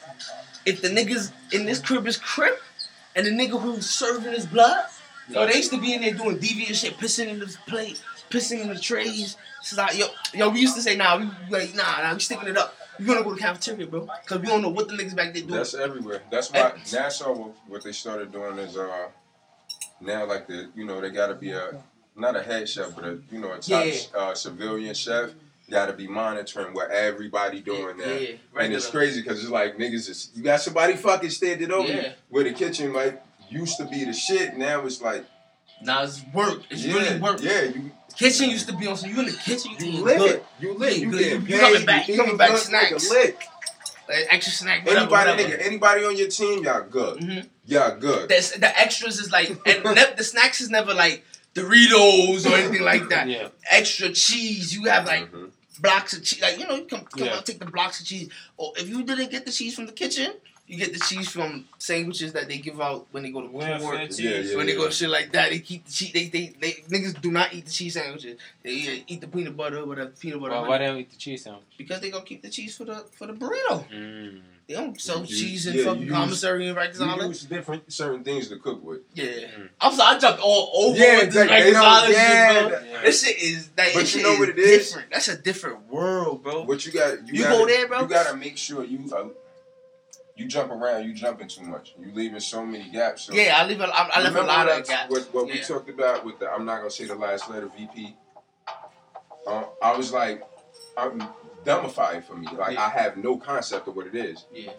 if 0.66 0.82
the 0.82 0.88
niggas 0.88 1.32
in 1.52 1.66
this 1.68 1.80
crib 1.80 2.08
is 2.08 2.18
crip, 2.18 2.60
and 3.16 3.28
the 3.28 3.32
nigga 3.32 3.62
who's 3.62 3.88
serving 3.88 4.32
his 4.32 4.48
blood, 4.48 4.86
so 5.32 5.46
they 5.46 5.56
used 5.56 5.72
to 5.72 5.80
be 5.80 5.94
in 5.94 6.02
there 6.02 6.14
doing 6.14 6.40
deviant 6.40 6.74
shit, 6.74 6.98
pissing 6.98 7.28
in 7.28 7.40
the 7.40 7.56
plate, 7.68 8.02
pissing 8.32 8.62
in 8.62 8.70
the 8.70 8.80
trays. 8.80 9.38
It's 9.60 9.78
like 9.78 9.98
yo, 9.98 10.08
yo, 10.34 10.50
we 10.50 10.62
used 10.62 10.76
to 10.76 10.82
say, 10.82 10.96
nah, 10.96 11.18
we 11.18 11.26
like, 11.50 11.76
nah, 11.76 12.02
nah, 12.02 12.14
we 12.14 12.20
sticking 12.20 12.48
it 12.48 12.58
up. 12.58 12.76
We 13.00 13.06
gonna 13.06 13.24
go 13.24 13.34
to 13.34 13.40
cafeteria, 13.40 13.88
bro, 13.88 14.08
cause 14.26 14.40
we 14.40 14.48
don't 14.48 14.62
know 14.62 14.70
what 14.70 14.88
the 14.88 14.96
niggas 14.96 15.16
back 15.16 15.34
there 15.34 15.42
doing. 15.44 15.56
That's 15.56 15.74
everywhere. 15.74 16.22
That's 16.32 16.52
why 16.52 16.74
Nassau. 16.94 17.52
What, 17.68 17.84
they 17.84 17.92
started 17.92 18.32
doing 18.32 18.58
is 18.60 18.78
uh 18.78 19.08
now 20.00 20.26
like 20.26 20.48
the 20.48 20.70
you 20.76 20.86
know 20.86 21.02
they 21.02 21.10
got 21.10 21.28
to 21.28 21.36
be 21.36 21.52
a 21.52 21.82
not 22.16 22.36
a 22.36 22.42
head 22.44 22.68
chef 22.68 22.96
but 22.96 23.06
a 23.06 23.20
you 23.32 23.40
know 23.40 23.52
a 23.54 23.60
top 23.60 23.86
Yeah. 23.86 23.94
uh, 24.18 24.34
civilian 24.36 24.94
chef. 24.94 25.32
Got 25.70 25.86
to 25.86 25.94
be 25.94 26.06
monitoring 26.06 26.74
what 26.74 26.92
everybody 26.92 27.62
doing 27.62 27.96
there. 27.98 28.20
Yeah, 28.20 28.36
And 28.60 28.74
it's 28.74 28.90
crazy 28.90 29.22
because 29.22 29.40
it's 29.42 29.50
like 29.50 29.78
niggas 29.78 30.10
is 30.10 30.30
you 30.36 30.44
got 30.44 30.60
somebody 30.60 30.96
fucking 30.98 31.30
standing 31.30 31.72
over 31.72 31.88
Yeah. 31.88 32.12
where 32.30 32.44
the 32.44 32.52
kitchen 32.52 32.92
like 32.94 33.24
used 33.50 33.78
to 33.78 33.86
be 33.86 34.04
the 34.04 34.12
shit. 34.14 34.58
Now 34.58 34.86
it's 34.86 35.02
like 35.02 35.26
Now 35.82 36.04
it's 36.04 36.22
work. 36.34 36.64
It's 36.70 36.84
yeah, 36.84 36.94
really 36.94 37.20
work. 37.22 37.42
Yeah, 37.42 37.62
you 37.64 37.92
Kitchen 38.16 38.50
used 38.50 38.68
to 38.68 38.76
be 38.76 38.88
on. 38.88 38.96
So 38.98 39.08
you 39.08 39.20
in 39.20 39.26
the 39.26 39.32
kitchen, 39.34 39.72
you, 39.80 39.86
you 39.88 40.04
live 40.04 40.18
good. 40.18 40.44
You 40.60 40.74
live. 40.78 40.98
You 40.98 41.06
You, 41.06 41.12
good. 41.12 41.50
You 41.50 41.58
coming 41.60 41.86
back- 41.86 42.08
You 42.08 42.16
coming 42.18 42.38
back 42.38 42.58
snacks. 42.58 43.10
Lick. 43.10 43.42
Like 44.10 44.28
extra 44.30 44.54
snack. 44.54 44.86
Whatever, 44.86 45.06
Anybody 45.16 45.32
whatever. 45.44 45.58
nigga, 45.64 45.66
anybody 45.68 46.06
on 46.06 46.18
your 46.18 46.28
team, 46.28 46.64
y'all 46.64 46.84
good. 46.84 47.20
Mhm. 47.20 47.48
Y'all 47.66 47.96
good. 47.98 48.28
That's, 48.30 48.52
the 48.52 48.78
extras 48.80 49.20
is 49.20 49.32
like, 49.32 49.50
and 49.66 49.84
ne- 49.96 50.14
the 50.18 50.24
snacks 50.24 50.60
is 50.62 50.70
never 50.70 50.94
like 50.94 51.24
Doritos 51.56 52.46
or 52.50 52.56
anything 52.56 52.82
like 52.84 53.08
that. 53.10 53.28
Yeah. 53.28 53.50
Extra 53.70 54.10
cheese. 54.10 54.74
You 54.76 54.86
have 54.86 55.06
like 55.06 55.32
Mhm. 55.32 55.52
blocks 55.80 56.14
of 56.14 56.24
cheese. 56.24 56.42
Like 56.42 56.60
you 56.60 56.68
know, 56.68 56.76
you 56.76 56.86
come 56.86 57.06
come 57.06 57.26
Yeah. 57.28 57.36
out 57.36 57.46
take 57.46 57.60
the 57.60 57.66
blocks 57.66 58.00
of 58.02 58.06
cheese. 58.08 58.30
Or 58.58 58.74
if 58.78 58.90
you 58.90 59.04
didn't 59.04 59.32
get 59.32 59.46
the 59.46 59.52
cheese 59.52 59.76
from 59.76 59.86
the 59.86 59.92
kitchen, 59.94 60.34
you 60.72 60.78
get 60.78 60.94
the 60.94 61.00
cheese 61.00 61.30
from 61.30 61.66
sandwiches 61.78 62.32
that 62.34 62.48
they 62.48 62.58
give 62.58 62.80
out 62.80 63.06
when 63.12 63.24
they 63.24 63.30
go 63.32 63.42
to 63.42 63.48
Welfare 63.48 63.80
court. 63.80 64.00
cheese. 64.08 64.20
Yeah, 64.22 64.38
yeah. 64.40 64.56
When 64.56 64.66
they 64.68 64.76
go 64.76 64.86
to 64.86 64.92
shit 64.92 65.10
like 65.10 65.32
that, 65.34 65.50
they 65.50 65.60
keep 65.60 65.86
the 65.86 65.92
cheese. 65.92 66.14
They, 66.14 66.28
they, 66.30 66.54
they 66.62 66.72
niggas 66.90 67.20
do 67.22 67.30
not 67.32 67.54
eat 67.54 67.66
the 67.66 67.72
cheese 67.72 67.96
sandwiches. 67.96 68.40
They 68.64 68.70
either 68.72 69.04
eat 69.08 69.22
the 69.22 69.28
peanut 69.28 69.58
butter, 69.58 69.86
whatever 69.86 70.10
peanut 70.12 70.40
butter, 70.40 70.54
Why, 70.62 70.68
why 70.68 70.78
they 70.78 70.86
don't 70.88 70.98
eat 70.98 71.12
the 71.12 71.18
cheese 71.18 71.44
sandwich? 71.44 71.66
because 71.78 72.00
they 72.00 72.10
gonna 72.10 72.24
keep 72.24 72.42
the 72.42 72.50
cheese 72.50 72.78
for 72.78 72.86
the 72.86 73.06
for 73.12 73.28
the 73.28 73.34
burrito. 73.34 73.86
Mm. 73.90 74.42
They 74.68 74.76
don't 74.78 75.02
sell 75.02 75.20
You- 75.26 75.28
cheese 75.28 75.68
in 75.68 75.76
yeah, 75.76 75.84
fucking 75.84 76.02
you 76.04 76.08
use- 76.08 76.16
commissary 76.16 76.68
and 76.70 76.78
Rikers 76.78 77.00
You 77.00 77.06
Island. 77.06 77.28
use 77.30 77.44
different 77.44 77.92
certain 77.92 78.24
things 78.24 78.48
to 78.50 78.58
cook 78.58 78.82
with. 78.84 79.02
Yeah, 79.14 79.26
Mm. 79.26 79.70
I'm 79.82 79.94
sorry, 79.94 80.16
I 80.16 80.20
jumped 80.20 80.40
all 80.42 80.72
over 80.74 80.98
Yeah, 80.98 81.16
with 81.18 81.26
this 81.26 81.34
they- 81.36 81.48
they 81.48 81.54
Rikers 81.72 81.74
don't- 81.74 81.84
Island 81.86 82.14
yeah, 82.14 82.54
shit, 82.54 82.70
bro. 82.70 82.80
Yeah. 82.92 83.02
This 83.02 83.24
shit 83.26 83.42
is 83.42 83.68
that. 83.76 83.94
But 83.94 84.00
this 84.02 84.16
you 84.16 84.24
know 84.24 84.36
what 84.40 84.48
it 84.50 84.60
is? 84.60 84.88
Different. 84.88 85.12
That's 85.12 85.28
a 85.28 85.38
different 85.38 85.90
world, 85.92 86.44
bro. 86.44 86.62
What 86.64 86.86
you 86.86 86.94
got? 86.94 87.28
You, 87.28 87.34
You 87.34 87.44
gotta, 87.44 87.58
go 87.58 87.66
there, 87.68 87.88
bro? 87.88 88.02
You 88.04 88.08
gotta 88.08 88.38
make 88.38 88.58
sure 88.58 88.86
you 88.86 89.00
uh, 89.14 89.26
you 90.36 90.48
jump 90.48 90.72
around. 90.72 91.06
You 91.06 91.14
jumping 91.14 91.48
too 91.48 91.64
much. 91.64 91.94
You 92.00 92.12
leaving 92.14 92.40
so 92.40 92.66
many 92.66 92.90
gaps. 92.90 93.24
So 93.24 93.34
Yeah, 93.34 93.58
I 93.58 93.66
leave. 93.68 93.80
A, 93.82 93.86
I, 93.88 94.10
I 94.16 94.22
left 94.22 94.36
a 94.36 94.42
lot 94.44 94.70
of 94.70 94.88
gaps. 94.88 95.12
What, 95.12 95.34
what 95.34 95.46
we 95.48 95.60
talked 95.60 95.90
about 95.90 96.26
with 96.26 96.40
the 96.40 96.50
I'm 96.50 96.66
not 96.66 96.78
gonna 96.78 96.90
say 96.92 97.06
the 97.06 97.16
last 97.16 97.50
letter 97.50 97.70
VP. 97.78 98.16
Uh, 99.48 99.64
I 99.82 99.96
was 99.98 100.12
like, 100.14 100.44
I'm 100.98 101.22
dumbified 101.66 102.24
for 102.24 102.36
me. 102.36 102.48
Like 102.56 102.74
Yeah. 102.76 102.84
I 102.86 102.90
have 102.90 103.18
no 103.18 103.38
concept 103.38 103.88
of 103.88 103.96
what 103.96 104.08
it 104.08 104.16
is. 104.16 104.46
Yeah, 104.54 104.72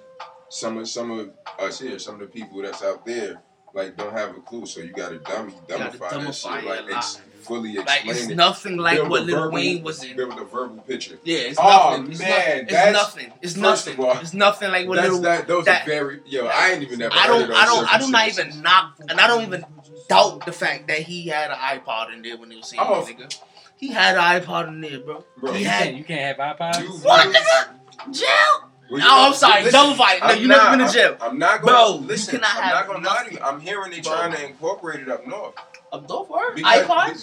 Some 0.49 0.79
of 0.79 0.89
some 0.89 1.11
of 1.11 1.31
us 1.59 1.81
here, 1.81 1.99
some 1.99 2.15
of 2.15 2.21
the 2.21 2.27
people 2.27 2.63
that's 2.63 2.83
out 2.83 3.05
there, 3.05 3.43
like 3.75 3.97
don't 3.97 4.13
have 4.13 4.31
a 4.37 4.41
clue. 4.41 4.67
So 4.67 4.81
you 4.81 4.93
gotta 4.93 5.19
dummy 5.19 5.53
gotta 5.69 5.97
dumbify 5.99 6.25
that 6.25 6.35
shit. 6.35 6.51
Like 6.65 6.81
a 6.81 6.87
it's 6.87 6.93
lot. 7.17 7.21
fully 7.43 7.75
like 7.77 8.07
it's 8.07 8.29
it. 8.29 8.37
nothing 8.37 8.77
like 8.77 8.97
Build 8.99 9.11
what 9.11 9.23
a 9.23 9.25
Lil 9.25 9.51
Wayne 9.51 9.83
was 9.83 10.03
in. 10.05 10.17
Build 10.17 10.39
a 10.39 10.45
verbal 10.45 10.83
picture. 10.83 11.19
Yeah, 11.25 11.39
it's 11.39 11.59
Oh, 11.61 11.97
nothing. 11.97 12.11
It's, 12.13 12.21
man, 12.21 12.29
nothing. 12.31 12.63
it's 12.63 12.73
that's- 12.73 12.93
nothing. 12.95 13.33
It's 13.43 13.53
first 13.55 13.87
nothing. 13.87 13.93
of 13.95 14.01
all, 14.05 14.19
it's 14.21 14.35
nothing 14.35 14.71
like 14.71 14.89
what 14.89 14.97
That's 14.97 15.09
Lil. 15.11 15.23
that. 15.23 15.47
Those 15.49 15.65
that- 15.67 15.83
are 15.83 15.87
very. 15.87 16.21
Yo, 16.27 16.47
I 16.47 16.71
ain't 16.73 16.83
even 16.83 16.99
never. 16.99 17.15
I 17.15 17.27
don't. 17.27 17.43
of 17.45 17.51
I 17.51 17.65
don't. 17.65 17.95
I 17.95 17.99
do 17.99 18.11
not 18.11 18.29
even 18.29 18.63
knock, 18.63 18.97
and 19.09 19.21
I 19.21 19.27
don't 19.27 19.43
even 19.43 19.65
doubt 20.09 20.45
the 20.47 20.53
fact 20.53 20.89
that 20.89 20.99
he 21.01 21.29
had 21.29 21.51
an 21.51 21.57
iPod 21.57 22.13
in 22.13 22.23
there 22.23 22.37
when 22.37 22.51
he 22.51 22.57
was 22.59 22.69
saying, 22.69 22.83
Oh. 22.85 23.07
nigga. 23.09 23.39
He 23.77 23.89
had 23.89 24.17
an 24.17 24.41
iPod 24.41 24.69
in 24.69 24.81
there, 24.81 25.01
bro. 25.01 25.25
Bro, 25.39 25.55
he 25.55 25.61
You 25.63 25.69
had 25.69 25.83
can't, 25.85 25.97
you 25.97 26.05
can't 26.05 26.39
have 26.39 26.57
iPods? 26.57 26.83
You- 26.83 26.89
what, 26.91 27.35
nigga? 27.35 28.13
Jail? 28.13 28.62
Well, 28.93 29.01
Oh, 29.05 29.27
I'm 29.29 29.35
sorry. 29.35 29.65
listen, 29.65 29.81
Double 29.81 29.95
fight. 29.95 30.21
No, 30.21 30.27
I'm 30.27 30.41
you 30.41 30.49
never 30.49 30.77
been 30.77 30.87
to 30.87 30.93
jail. 30.93 31.17
I'm 31.21 31.39
not 31.39 31.63
going. 31.63 31.73
Bro, 31.75 31.89
going. 31.89 32.03
you 32.03 32.09
Listen, 32.09 32.35
cannot 32.41 32.57
I'm 32.57 32.63
have 32.63 32.75
not 32.75 32.87
going 32.87 33.03
to 33.03 33.09
lie 33.09 33.25
to 33.27 33.33
you. 33.33 33.41
I'm 33.43 33.61
hearing 33.61 33.91
they 33.91 34.01
Bro. 34.01 34.13
trying 34.13 34.33
to 34.33 34.47
incorporate 34.47 35.01
it 35.01 35.09
up 35.09 35.27
north. 35.27 35.55
A 35.93 36.01
dope 36.01 36.31
word? 36.31 36.57
Thi- 36.57 36.63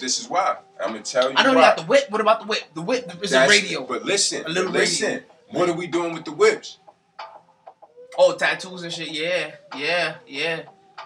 This 0.00 0.20
is 0.20 0.28
why. 0.28 0.56
I'm 0.80 0.92
gonna 0.92 1.02
tell 1.02 1.30
you. 1.30 1.36
I 1.36 1.42
know 1.42 1.54
why. 1.54 1.60
got 1.62 1.76
the 1.76 1.82
whip. 1.84 2.10
What 2.10 2.20
about 2.20 2.40
the 2.40 2.46
whip? 2.46 2.62
The 2.74 2.82
whip 2.82 3.12
is 3.22 3.32
a 3.32 3.48
radio. 3.48 3.84
But 3.84 4.04
listen, 4.04 4.44
A 4.46 4.48
little 4.48 4.70
listen. 4.72 5.08
radio. 5.12 5.22
What 5.50 5.68
are 5.68 5.72
we 5.74 5.86
doing 5.88 6.14
with 6.14 6.24
the 6.24 6.32
whips? 6.32 6.78
Oh, 8.18 8.34
tattoos 8.36 8.82
and 8.82 8.92
shit. 8.92 9.08
Yeah, 9.10 9.52
yeah, 9.76 10.16
yeah. 10.26 10.62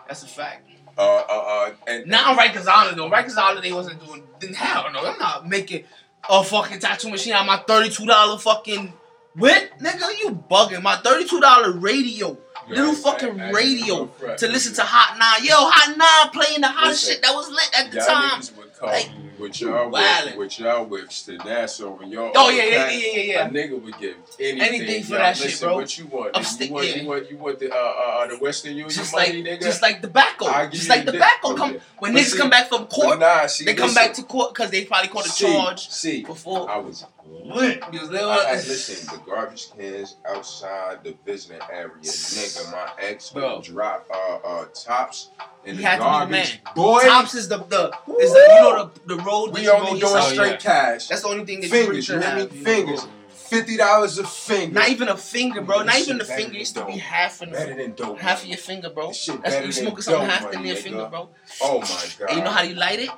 That's 0.07 0.23
a 0.23 0.27
fact. 0.27 0.69
Uh, 0.97 1.01
uh, 1.03 1.23
uh, 1.29 1.71
and 1.87 2.07
Not 2.07 2.29
on 2.29 2.37
Rikers 2.37 2.67
Island 2.67 2.99
though. 2.99 3.11
Rikers 3.11 3.37
Island 3.37 3.65
they 3.65 3.73
wasn't 3.73 4.05
doing. 4.05 4.55
Hell 4.55 4.87
no. 4.93 5.01
I'm 5.07 5.19
not 5.19 5.49
making 5.49 5.85
a 6.29 6.45
fucking 6.45 6.79
tattoo 6.81 7.11
machine 7.11 7.33
out 7.33 7.41
of 7.43 7.47
my 7.47 7.57
thirty-two 7.59 8.07
dollar 8.07 8.39
fucking 8.39 8.93
whip, 9.37 9.79
nigga. 9.81 10.19
You 10.21 10.31
bugging? 10.51 10.83
My 10.83 10.97
thirty-two 10.97 11.41
dollar 11.41 11.73
radio, 11.73 12.37
Yo, 12.69 12.75
little 12.75 12.95
fucking 12.95 13.41
I- 13.41 13.49
I- 13.49 13.51
radio 13.51 14.07
to 14.37 14.49
listen 14.49 14.75
to 14.75 14.83
Hot 14.83 15.19
Nine. 15.19 15.45
Yo, 15.47 15.55
Hot 15.57 15.97
Nine 15.97 16.33
playing 16.33 16.61
the 16.61 16.69
hottest 16.69 17.07
shit 17.07 17.23
that 17.23 17.35
was 17.35 17.49
lit 17.51 17.71
at 17.79 17.91
the 17.93 17.99
time. 18.01 18.41
niggas 18.41 18.57
would 18.57 18.75
come 18.79 18.89
Like, 18.89 19.11
with 19.39 19.61
y'all 19.61 19.91
whip, 19.91 20.37
with 20.37 20.59
y'all 20.61 20.85
whips 20.85 21.23
to 21.23 21.37
Nassau 21.39 21.99
and 21.99 22.11
y'all. 22.13 22.31
Oh 22.37 22.51
yeah, 22.51 22.65
yeah, 22.65 22.91
yeah, 22.91 23.07
yeah, 23.17 23.21
yeah. 23.23 23.47
A 23.47 23.51
nigga 23.51 23.83
would 23.83 23.99
give 23.99 24.17
anything, 24.39 24.61
Anything 24.63 25.03
for 25.03 25.11
Y'all 25.11 25.19
that 25.19 25.37
shit, 25.37 25.47
listen, 25.47 25.69
bro. 25.69 25.75
What 25.77 25.99
you 25.99 26.07
want? 26.07 26.37
Upstate, 26.37 26.69
you 26.69 26.75
want, 26.75 26.87
yeah. 26.89 26.95
you 27.03 27.09
want, 27.09 27.31
you 27.31 27.37
want 27.37 27.59
the 27.59 27.73
uh, 27.73 27.77
uh, 27.77 27.79
uh, 27.79 28.27
the 28.29 28.39
Western 28.39 28.71
Union 28.73 28.89
Just 28.91 29.13
like, 29.13 29.29
money, 29.29 29.43
nigga. 29.43 29.61
just 29.63 29.83
like 29.83 30.01
tobacco, 30.01 30.69
just 30.71 30.89
like 30.89 31.05
the 31.05 31.13
tobacco. 31.13 31.55
Come 31.57 31.77
when 31.99 32.13
But 32.15 32.21
niggas 32.21 32.25
see- 32.27 32.39
come 32.39 32.51
back 32.51 32.69
from 32.69 32.87
court, 32.87 33.19
nah, 33.19 33.47
see, 33.47 33.65
they 33.65 33.75
come 33.75 33.89
listen. 33.89 34.03
back 34.03 34.15
to 34.15 34.23
court 34.23 34.55
because 34.55 34.71
they 34.71 34.85
probably 34.85 35.09
caught 35.09 35.27
a 35.27 35.29
see, 35.29 35.47
charge 35.53 35.89
See, 35.91 36.23
before. 36.25 36.71
I 36.71 36.77
was 36.79 37.05
Lit. 37.27 37.81
Because 37.91 38.11
they 38.11 38.21
I, 38.21 38.25
were- 38.27 38.33
I, 38.49 38.53
listen, 38.55 39.07
the 39.07 39.23
garbage 39.25 39.69
cans 39.77 40.17
outside 40.29 41.03
the 41.05 41.15
visiting 41.25 41.61
area, 41.71 41.91
nigga. 42.03 42.71
My 42.73 42.91
ex 42.99 43.31
Bro. 43.31 43.57
would 43.57 43.65
drop 43.65 44.07
uh, 44.13 44.37
uh, 44.47 44.65
tops 44.75 45.31
in 45.65 45.77
He 45.77 45.83
the 45.83 45.89
had 45.89 45.97
to 45.97 46.03
be 46.03 46.05
the 46.05 46.11
garbage. 46.11 46.61
man. 46.65 46.75
Boy, 46.75 47.03
Tops 47.05 47.35
is 47.35 47.49
the 47.49 47.59
the 47.59 47.87
is 48.21 48.33
the 48.33 48.49
you 48.55 48.61
know 48.61 48.91
the 49.07 49.17
the 49.17 49.23
road. 49.23 49.53
we 49.53 49.69
only 49.69 49.69
roll 49.69 49.85
doing 49.91 50.01
yourself. 50.01 50.25
Oh, 50.29 50.33
straight 50.33 50.51
yeah. 50.53 50.57
cash. 50.59 51.09
That's 51.09 51.23
the 51.23 51.29
only 51.29 51.45
thing 51.45 51.61
that 51.61 51.69
you 51.69 51.73
really 51.73 51.85
fingers, 51.87 51.97
you 51.97 52.03
should 52.15 52.23
hear 52.23 52.31
have. 52.31 52.53
you 52.55 52.59
know? 52.65 52.71
Fingers. 52.71 53.07
Fifty 53.29 53.77
dollars 53.77 54.19
a 54.19 54.25
finger. 54.25 54.75
Not 54.75 54.89
even 54.89 55.09
a 55.09 55.17
finger, 55.17 55.61
bro. 55.61 55.83
Not 55.83 55.99
even 55.99 56.19
the 56.19 56.25
finger. 56.25 56.45
than 56.51 56.55
used 56.55 56.75
to 56.77 56.85
be 56.87 56.93
half 56.99 57.43
in 57.43 57.51
better 57.53 57.75
than 57.75 57.93
dope. 57.95 58.19
half 58.19 58.43
of 58.43 58.49
your 58.49 58.57
finger, 58.59 58.89
bro. 58.91 59.09
This 59.09 59.23
shit 59.23 59.43
That's 59.43 59.55
better 59.55 59.67
you 59.67 59.73
smoking 59.73 60.01
something 60.03 60.29
half 60.29 60.53
in 60.53 60.65
your 60.65 60.77
finger, 60.77 61.07
bro. 61.11 61.29
Oh 61.63 61.81
my 61.81 61.87
god. 62.19 62.29
And 62.31 62.39
you 62.39 62.45
know 62.45 62.51
how 62.51 62.63
you 62.63 62.75
light 62.75 63.01
it? 63.01 63.11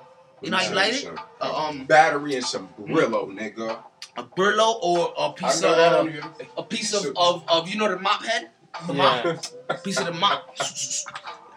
You 0.42 0.50
know 0.50 0.58
how 0.58 0.68
you 0.68 0.74
light 0.74 0.92
it? 0.94 1.02
Some 1.04 1.18
Uh, 1.40 1.66
um, 1.68 1.86
battery 1.86 2.34
and 2.34 2.44
some 2.44 2.68
Brillo, 2.78 3.28
nigga. 3.34 3.78
A 4.18 4.22
Brillo 4.24 4.78
or 4.82 5.12
a 5.18 5.32
piece 5.32 5.62
of 5.62 5.76
that 5.76 5.92
uh, 5.92 6.52
a 6.56 6.62
piece 6.62 6.94
of, 6.94 7.06
of 7.16 7.44
of 7.48 7.68
you 7.68 7.76
know 7.78 7.88
the 7.88 7.98
mop 7.98 8.24
head, 8.24 8.50
the 8.86 8.94
Yeah. 8.94 9.22
mop, 9.24 9.44
a 9.68 9.74
piece 9.74 9.98
of 10.00 10.06
the 10.06 10.12
mop. 10.12 10.56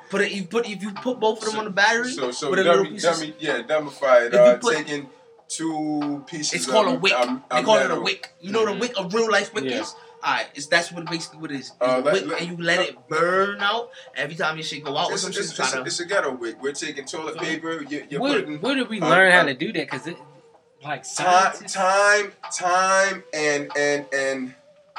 Put 0.09 0.21
it. 0.21 0.31
You 0.31 0.45
put 0.45 0.67
if 0.67 0.81
you 0.81 0.91
put 0.91 1.19
both 1.19 1.41
of 1.43 1.49
them 1.51 1.59
on 1.59 1.65
the 1.65 1.71
battery. 1.71 2.11
So 2.11 2.31
so 2.31 2.49
with 2.49 2.59
a 2.59 2.63
little 2.63 2.83
dummy, 2.83 2.89
piece 2.95 3.03
dummy, 3.03 3.35
yeah, 3.39 3.61
dummified. 3.61 4.33
Uh, 4.33 4.57
put- 4.57 4.75
taking 4.75 5.09
two 5.47 6.23
pieces. 6.27 6.53
It's 6.53 6.65
called 6.65 6.87
of, 6.87 6.93
a 6.93 6.97
wick. 6.97 7.13
Um, 7.13 7.43
they 7.51 7.63
call 7.63 7.77
it 7.77 7.91
a 7.91 7.99
wick. 7.99 8.33
You 8.41 8.51
know 8.51 8.65
the 8.65 8.73
wick, 8.79 8.93
a 8.97 9.07
real 9.07 9.29
life 9.31 9.53
wick 9.53 9.65
Yeah. 9.65 9.81
is. 9.81 9.95
Alright, 10.21 10.47
it's 10.53 10.67
that's 10.67 10.91
what 10.91 11.09
basically 11.09 11.39
what 11.39 11.51
it 11.51 11.59
is. 11.61 11.71
Uh, 11.79 11.85
a 11.85 12.01
let- 12.01 12.13
wick, 12.13 12.25
let- 12.27 12.41
and 12.41 12.49
you 12.59 12.63
let 12.63 12.79
it 12.81 13.07
burn 13.07 13.61
out 13.61 13.89
every 14.15 14.35
time 14.35 14.57
your 14.57 14.63
shit 14.65 14.83
go 14.83 14.97
out 14.97 15.09
or 15.09 15.13
It's, 15.13 15.21
some 15.21 15.29
it's, 15.29 15.37
shit. 15.37 15.45
it's, 15.51 15.59
it's, 15.59 15.71
to, 15.71 15.81
it's 15.83 15.99
a 16.01 16.05
ghetto 16.05 16.31
wick. 16.35 16.61
We're 16.61 16.73
taking 16.73 17.05
toilet 17.05 17.37
paper. 17.37 17.81
You, 17.83 18.05
you're 18.09 18.19
Where, 18.19 18.41
putting 18.41 18.59
where 18.59 18.75
did 18.75 18.89
we 18.89 18.99
uh, 18.99 19.07
learn 19.09 19.31
how 19.31 19.41
uh, 19.41 19.45
to 19.45 19.53
do 19.53 19.71
that? 19.71 19.89
Because 19.89 20.07
it, 20.07 20.17
like, 20.83 21.03
time, 21.15 21.53
time, 21.67 22.31
time, 22.55 23.23
and 23.33 23.71
and 23.77 24.05
and 24.13 24.55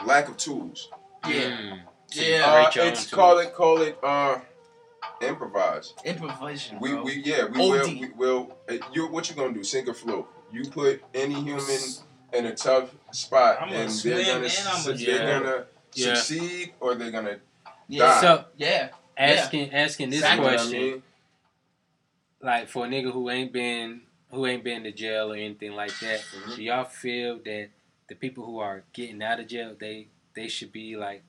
lack 0.06 0.28
of 0.28 0.36
tools. 0.36 0.88
yeah, 1.26 1.32
Mm. 1.32 1.80
yeah. 2.12 2.44
Uh, 2.46 2.70
Create 2.70 2.74
your 2.76 2.84
own 2.84 2.90
it's 2.92 3.00
tools. 3.06 3.10
call 3.14 3.38
it 3.38 3.54
call 3.54 3.82
it 3.82 3.98
uh 4.02 4.38
improvise. 5.22 5.94
Improvisation. 6.04 6.78
We 6.80 6.90
bro. 6.92 7.02
we 7.04 7.22
yeah 7.24 7.44
we 7.46 7.60
OD. 7.60 7.70
will 7.70 7.88
we 8.00 8.08
will. 8.16 8.56
Uh, 8.68 8.74
you 8.92 9.06
what 9.08 9.28
you 9.28 9.36
gonna 9.36 9.52
do? 9.54 9.64
Sink 9.64 9.88
or 9.88 9.94
float? 9.94 10.28
You 10.52 10.64
put 10.70 11.02
any 11.14 11.34
human 11.34 11.78
in 12.32 12.46
a 12.46 12.54
tough 12.54 12.94
spot, 13.12 13.58
I'm 13.60 13.68
gonna 13.68 13.80
and 13.82 13.90
they're 13.90 14.24
gonna 14.24 14.34
and 14.34 14.44
I'm 14.44 14.50
su- 14.80 14.92
gonna 14.92 15.04
they're 15.04 15.40
gonna 15.40 15.66
Yeah. 15.94 16.14
succeed 16.14 16.74
or 16.80 16.94
they're 16.94 17.10
gonna 17.10 17.38
yeah, 17.88 18.04
die. 18.06 18.20
So, 18.20 18.44
yeah. 18.56 18.88
asking 19.16 19.72
asking 19.74 20.10
this 20.10 20.20
Exactly. 20.20 20.44
You 20.46 20.50
I 20.50 20.54
question, 20.56 20.80
mean? 20.80 21.02
like, 22.40 22.68
for 22.68 22.86
a 22.86 22.88
nigga 22.88 23.12
who 23.12 23.28
ain't 23.30 23.52
been 23.52 24.02
who 24.30 24.46
ain't 24.46 24.64
been 24.64 24.84
to 24.84 24.92
jail 24.92 25.32
or 25.32 25.36
anything 25.36 25.72
like 25.72 25.98
that, 26.00 26.20
Mhm. 26.20 26.56
do 26.56 26.62
y'all 26.62 26.84
feel 26.84 27.38
that 27.38 27.68
the 28.08 28.14
people 28.14 28.44
who 28.44 28.58
are 28.58 28.82
getting 28.92 29.22
out 29.22 29.40
of 29.40 29.46
jail, 29.48 29.74
they 29.78 30.08
they 30.34 30.48
should 30.48 30.72
be 30.72 30.96
like 30.96 31.22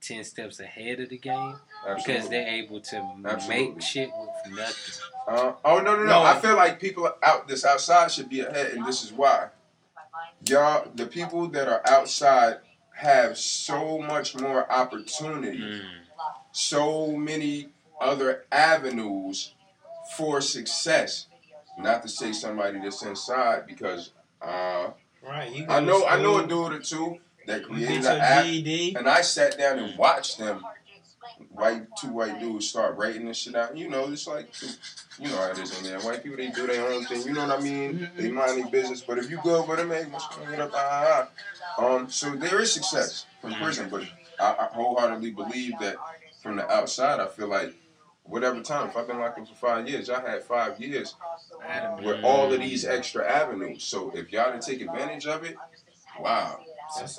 ten 0.00 0.22
steps 0.24 0.58
ahead 0.60 1.00
of 1.00 1.08
the 1.08 1.18
game 1.18 1.56
because 1.96 2.28
they're 2.28 2.46
able 2.48 2.80
to 2.80 2.96
Absolutely. 3.24 3.70
make 3.72 3.82
shit 3.82 4.10
with 4.16 4.52
nothing. 4.56 5.04
Uh, 5.26 5.52
oh 5.64 5.78
no 5.80 5.94
no 5.96 6.00
no! 6.00 6.04
No. 6.06 6.22
I 6.22 6.40
feel 6.40 6.56
like 6.56 6.80
people 6.80 7.10
out 7.22 7.46
this 7.48 7.64
outside 7.64 8.10
should 8.10 8.28
be 8.28 8.40
ahead, 8.40 8.72
and 8.72 8.86
this 8.86 9.02
is 9.04 9.12
why. 9.12 9.48
Y'all, 10.48 10.88
the 10.94 11.06
people 11.06 11.48
that 11.48 11.68
are 11.68 11.82
outside 11.86 12.58
have 12.94 13.36
so 13.38 13.98
much 13.98 14.34
more 14.36 14.70
opportunity, 14.70 15.58
Mm. 15.58 16.00
so 16.52 17.12
many 17.12 17.68
other 18.00 18.44
avenues 18.50 19.52
for 20.16 20.40
success. 20.40 21.26
Not 21.78 22.02
to 22.02 22.08
say 22.08 22.32
somebody 22.32 22.78
that's 22.80 23.02
inside, 23.02 23.66
because 23.66 24.10
uh, 24.42 24.90
Right. 25.26 25.64
I 25.68 25.80
know 25.80 26.06
I 26.06 26.20
know 26.22 26.38
a 26.38 26.46
dude 26.46 26.72
or 26.72 26.78
two 26.78 27.18
that 27.46 27.64
created 27.64 28.02
the 28.02 28.12
app, 28.12 28.44
GED. 28.44 28.94
and 28.96 29.08
I 29.08 29.20
sat 29.22 29.58
down 29.58 29.78
and 29.78 29.98
watched 29.98 30.38
them. 30.38 30.64
White 31.50 31.86
two 32.00 32.08
white 32.08 32.38
dudes 32.40 32.68
start 32.68 32.96
writing 32.96 33.26
this 33.26 33.36
shit 33.36 33.54
out. 33.54 33.76
You 33.76 33.88
know, 33.88 34.10
it's 34.10 34.26
like 34.26 34.48
you 35.18 35.28
know 35.28 35.36
how 35.36 35.50
it 35.50 35.58
is 35.58 35.76
in 35.78 35.84
there. 35.84 36.00
White 36.00 36.22
people 36.22 36.38
they 36.38 36.50
do 36.50 36.66
their 36.66 36.88
own 36.90 37.04
thing. 37.04 37.22
You 37.22 37.32
know 37.32 37.46
what 37.46 37.58
I 37.58 37.62
mean? 37.62 38.08
They 38.16 38.30
mind 38.30 38.58
their 38.62 38.70
business. 38.70 39.00
But 39.00 39.18
if 39.18 39.30
you 39.30 39.40
go 39.42 39.64
with 39.66 39.78
them, 39.78 39.90
hey, 39.90 40.04
what's 40.10 40.26
going 40.36 40.60
up? 40.60 40.70
Ah, 40.74 41.28
ah. 41.78 41.84
Um, 41.84 42.08
so 42.10 42.30
there 42.36 42.60
is 42.60 42.72
success 42.72 43.26
from 43.40 43.54
prison, 43.54 43.88
but 43.90 44.02
I, 44.40 44.50
I 44.52 44.68
wholeheartedly 44.72 45.32
believe 45.32 45.74
that 45.80 45.96
from 46.42 46.56
the 46.56 46.70
outside, 46.70 47.20
I 47.20 47.26
feel 47.26 47.48
like 47.48 47.74
whatever 48.28 48.60
time. 48.62 48.88
If 48.88 48.96
I've 48.96 49.06
been 49.06 49.18
locked 49.18 49.38
up 49.38 49.48
for 49.48 49.54
five 49.54 49.88
years, 49.88 50.10
I 50.10 50.20
had 50.20 50.42
five 50.44 50.78
years 50.80 51.14
with 52.02 52.22
all 52.24 52.52
of 52.52 52.60
these 52.60 52.84
extra 52.84 53.28
avenues. 53.30 53.84
So 53.84 54.10
if 54.14 54.30
y'all 54.32 54.52
didn't 54.52 54.64
take 54.64 54.80
advantage 54.80 55.26
of 55.26 55.44
it, 55.44 55.56
wow. 56.20 56.60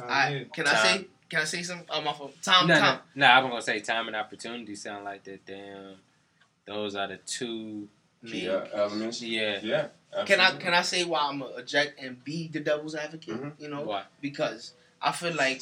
I, 0.07 0.45
can 0.53 0.67
I 0.67 0.75
say? 0.75 1.05
Can 1.29 1.41
I 1.41 1.43
say 1.43 1.61
something? 1.61 1.85
Oh, 1.91 2.01
my 2.01 2.11
phone. 2.13 2.31
Tom, 2.41 2.65
No, 2.67 2.79
Tom. 2.79 2.99
no, 3.13 3.27
no, 3.27 3.31
I'm 3.31 3.49
gonna 3.49 3.61
say 3.61 3.79
time 3.81 4.07
and 4.07 4.15
opportunity 4.15 4.75
sound 4.75 5.05
like 5.05 5.23
that. 5.25 5.45
Damn, 5.45 5.95
those 6.65 6.95
are 6.95 7.07
the 7.07 7.17
two. 7.17 7.87
Me. 8.21 8.45
Yeah, 8.47 8.65
elements. 8.73 9.21
Yeah. 9.21 9.59
Yeah. 9.61 9.87
Can 10.25 10.39
I 10.41 10.51
can 10.57 10.73
I 10.73 10.81
say 10.81 11.03
why 11.05 11.19
I'm 11.21 11.41
a 11.41 11.45
eject 11.57 12.01
and 12.01 12.21
be 12.23 12.47
the 12.47 12.59
devil's 12.59 12.95
advocate? 12.95 13.35
Mhm. 13.35 13.53
You 13.59 13.69
know, 13.69 13.83
Why? 13.83 14.03
because 14.19 14.73
I 15.01 15.11
feel 15.11 15.33
like 15.35 15.61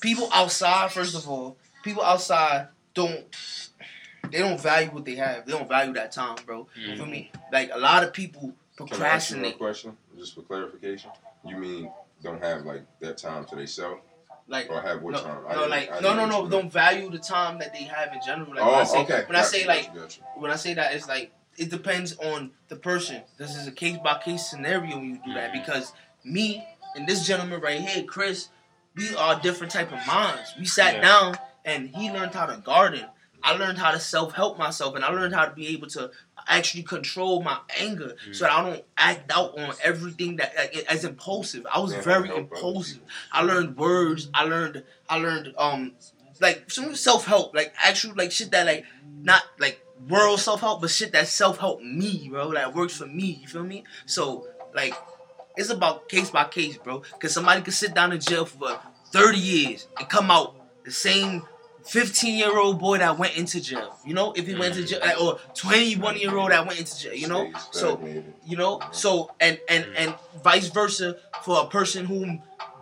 people 0.00 0.30
outside, 0.32 0.90
first 0.92 1.14
of 1.16 1.28
all, 1.28 1.56
people 1.82 2.02
outside 2.02 2.68
don't 2.94 3.26
they 4.30 4.38
don't 4.38 4.60
value 4.60 4.90
what 4.90 5.04
they 5.04 5.14
have. 5.16 5.46
They 5.46 5.52
don't 5.52 5.68
value 5.68 5.92
that 5.94 6.12
time, 6.12 6.36
bro. 6.46 6.66
You 6.76 6.96
feel 6.96 7.06
Mhm. 7.06 7.10
me? 7.10 7.32
Like 7.52 7.70
a 7.72 7.78
lot 7.78 8.02
of 8.04 8.12
people 8.12 8.52
Can 8.76 8.86
I 9.02 9.08
ask 9.08 9.30
you 9.30 9.36
a 9.36 9.40
procrastinate. 9.40 9.58
question, 9.58 9.96
just 10.16 10.34
for 10.34 10.42
clarification? 10.42 11.10
You 11.44 11.56
mean 11.56 11.92
don't 12.22 12.42
have 12.42 12.64
like 12.64 12.82
that 13.00 13.18
time 13.18 13.44
to 13.46 13.56
themselves, 13.56 14.02
Like 14.46 14.70
or 14.70 14.80
have 14.80 15.02
what 15.02 15.12
no, 15.14 15.22
time? 15.22 15.44
I 15.46 15.52
no, 15.52 15.58
didn't- 15.58 15.70
like 15.70 15.92
I 15.92 16.00
no, 16.00 16.14
no, 16.14 16.26
no. 16.26 16.40
what 16.42 16.50
Don't 16.50 16.72
value 16.72 17.10
the 17.10 17.18
time 17.18 17.58
that 17.58 17.72
they 17.72 17.82
have 17.84 18.12
in 18.12 18.20
general. 18.24 18.48
Like 18.48 18.56
meant. 18.56 18.66
when 18.66 18.74
I 18.76 18.80
oh, 18.80 18.84
say 18.84 19.02
okay. 19.02 19.24
when 19.26 19.36
I 19.36 19.42
say 19.42 19.64
Gotcha, 19.64 19.68
like 19.68 19.86
gotcha, 19.88 20.00
gotcha. 20.00 20.20
when 20.36 20.50
I 20.50 20.56
say 20.56 20.74
that, 20.74 20.94
it's 20.94 21.06
like 21.08 21.32
it 21.56 21.70
depends 21.70 22.16
on 22.18 22.52
the 22.68 22.76
person. 22.76 23.22
This 23.36 23.56
is 23.56 23.66
a 23.66 23.72
case 23.72 23.98
by 24.02 24.18
case 24.18 24.48
scenario 24.48 24.96
when 24.96 25.04
you 25.10 25.20
do 25.24 25.34
that 25.34 25.50
Mhm. 25.52 25.64
because 25.64 25.92
me 26.24 26.66
and 26.94 27.06
this 27.06 27.26
gentleman 27.26 27.60
right 27.60 27.80
here, 27.80 28.04
Chris, 28.04 28.48
we 28.94 29.14
are 29.16 29.38
different 29.40 29.72
type 29.72 29.92
of 29.92 30.04
minds. 30.06 30.54
We 30.58 30.64
sat 30.66 30.94
Yeah. 30.94 31.00
down 31.02 31.38
and 31.64 31.90
he 31.94 32.10
learned 32.10 32.34
how 32.34 32.46
to 32.46 32.56
garden. 32.58 33.06
I 33.42 33.52
learned 33.52 33.78
how 33.78 33.92
to 33.92 34.00
self 34.00 34.34
help 34.34 34.58
myself, 34.58 34.94
and 34.94 35.04
I 35.04 35.10
learned 35.10 35.34
how 35.34 35.44
to 35.44 35.54
be 35.54 35.68
able 35.68 35.88
to 35.88 36.10
actually 36.46 36.82
control 36.82 37.42
my 37.42 37.58
anger 37.78 38.14
so 38.32 38.44
that 38.44 38.52
I 38.52 38.62
don't 38.62 38.84
act 38.96 39.30
out 39.30 39.58
on 39.58 39.74
everything 39.82 40.36
that 40.36 40.54
like, 40.56 40.76
as 40.88 41.04
impulsive. 41.04 41.66
I 41.72 41.78
was 41.78 41.92
Man, 41.92 42.02
very 42.02 42.28
help 42.28 42.40
impulsive. 42.40 43.00
I 43.32 43.42
learned 43.42 43.76
words. 43.76 44.28
I 44.34 44.44
learned. 44.44 44.84
I 45.08 45.18
learned 45.18 45.54
um 45.58 45.92
like 46.40 46.70
some 46.70 46.94
self 46.94 47.26
help, 47.26 47.54
like 47.54 47.74
actual 47.82 48.14
like 48.16 48.32
shit 48.32 48.50
that 48.52 48.66
like 48.66 48.84
not 49.22 49.42
like 49.58 49.84
world 50.08 50.40
self 50.40 50.60
help, 50.60 50.80
but 50.80 50.90
shit 50.90 51.12
that 51.12 51.28
self 51.28 51.58
help 51.58 51.82
me, 51.82 52.28
bro. 52.30 52.52
That 52.52 52.74
works 52.74 52.96
for 52.96 53.06
me. 53.06 53.38
You 53.42 53.48
feel 53.48 53.64
me? 53.64 53.84
So 54.06 54.46
like 54.74 54.94
it's 55.56 55.70
about 55.70 56.08
case 56.08 56.30
by 56.30 56.44
case, 56.44 56.76
bro. 56.76 57.02
Cause 57.20 57.32
somebody 57.32 57.62
could 57.62 57.74
sit 57.74 57.94
down 57.94 58.12
in 58.12 58.20
jail 58.20 58.44
for 58.44 58.78
thirty 59.10 59.38
years 59.38 59.88
and 59.98 60.08
come 60.08 60.30
out 60.30 60.56
the 60.84 60.90
same. 60.92 61.42
15 61.84 62.36
year 62.36 62.58
old 62.58 62.78
boy 62.78 62.98
that 62.98 63.18
went 63.18 63.36
into 63.36 63.60
jail, 63.60 63.96
you 64.04 64.14
know, 64.14 64.32
if 64.32 64.46
he 64.46 64.54
went 64.54 64.74
to 64.74 64.84
jail, 64.84 65.00
like, 65.00 65.20
or 65.20 65.38
21 65.54 66.18
year 66.18 66.36
old 66.36 66.50
that 66.50 66.66
went 66.66 66.78
into 66.78 66.98
jail, 66.98 67.14
you 67.14 67.28
know, 67.28 67.50
so 67.70 68.00
you 68.44 68.56
know? 68.56 68.80
So 68.92 69.30
and 69.40 69.58
and 69.68 69.84
and 69.96 70.12
mm-hmm. 70.12 70.38
vice 70.40 70.68
versa 70.68 71.16
for 71.42 71.62
a 71.62 71.66
person 71.66 72.06
who 72.06 72.38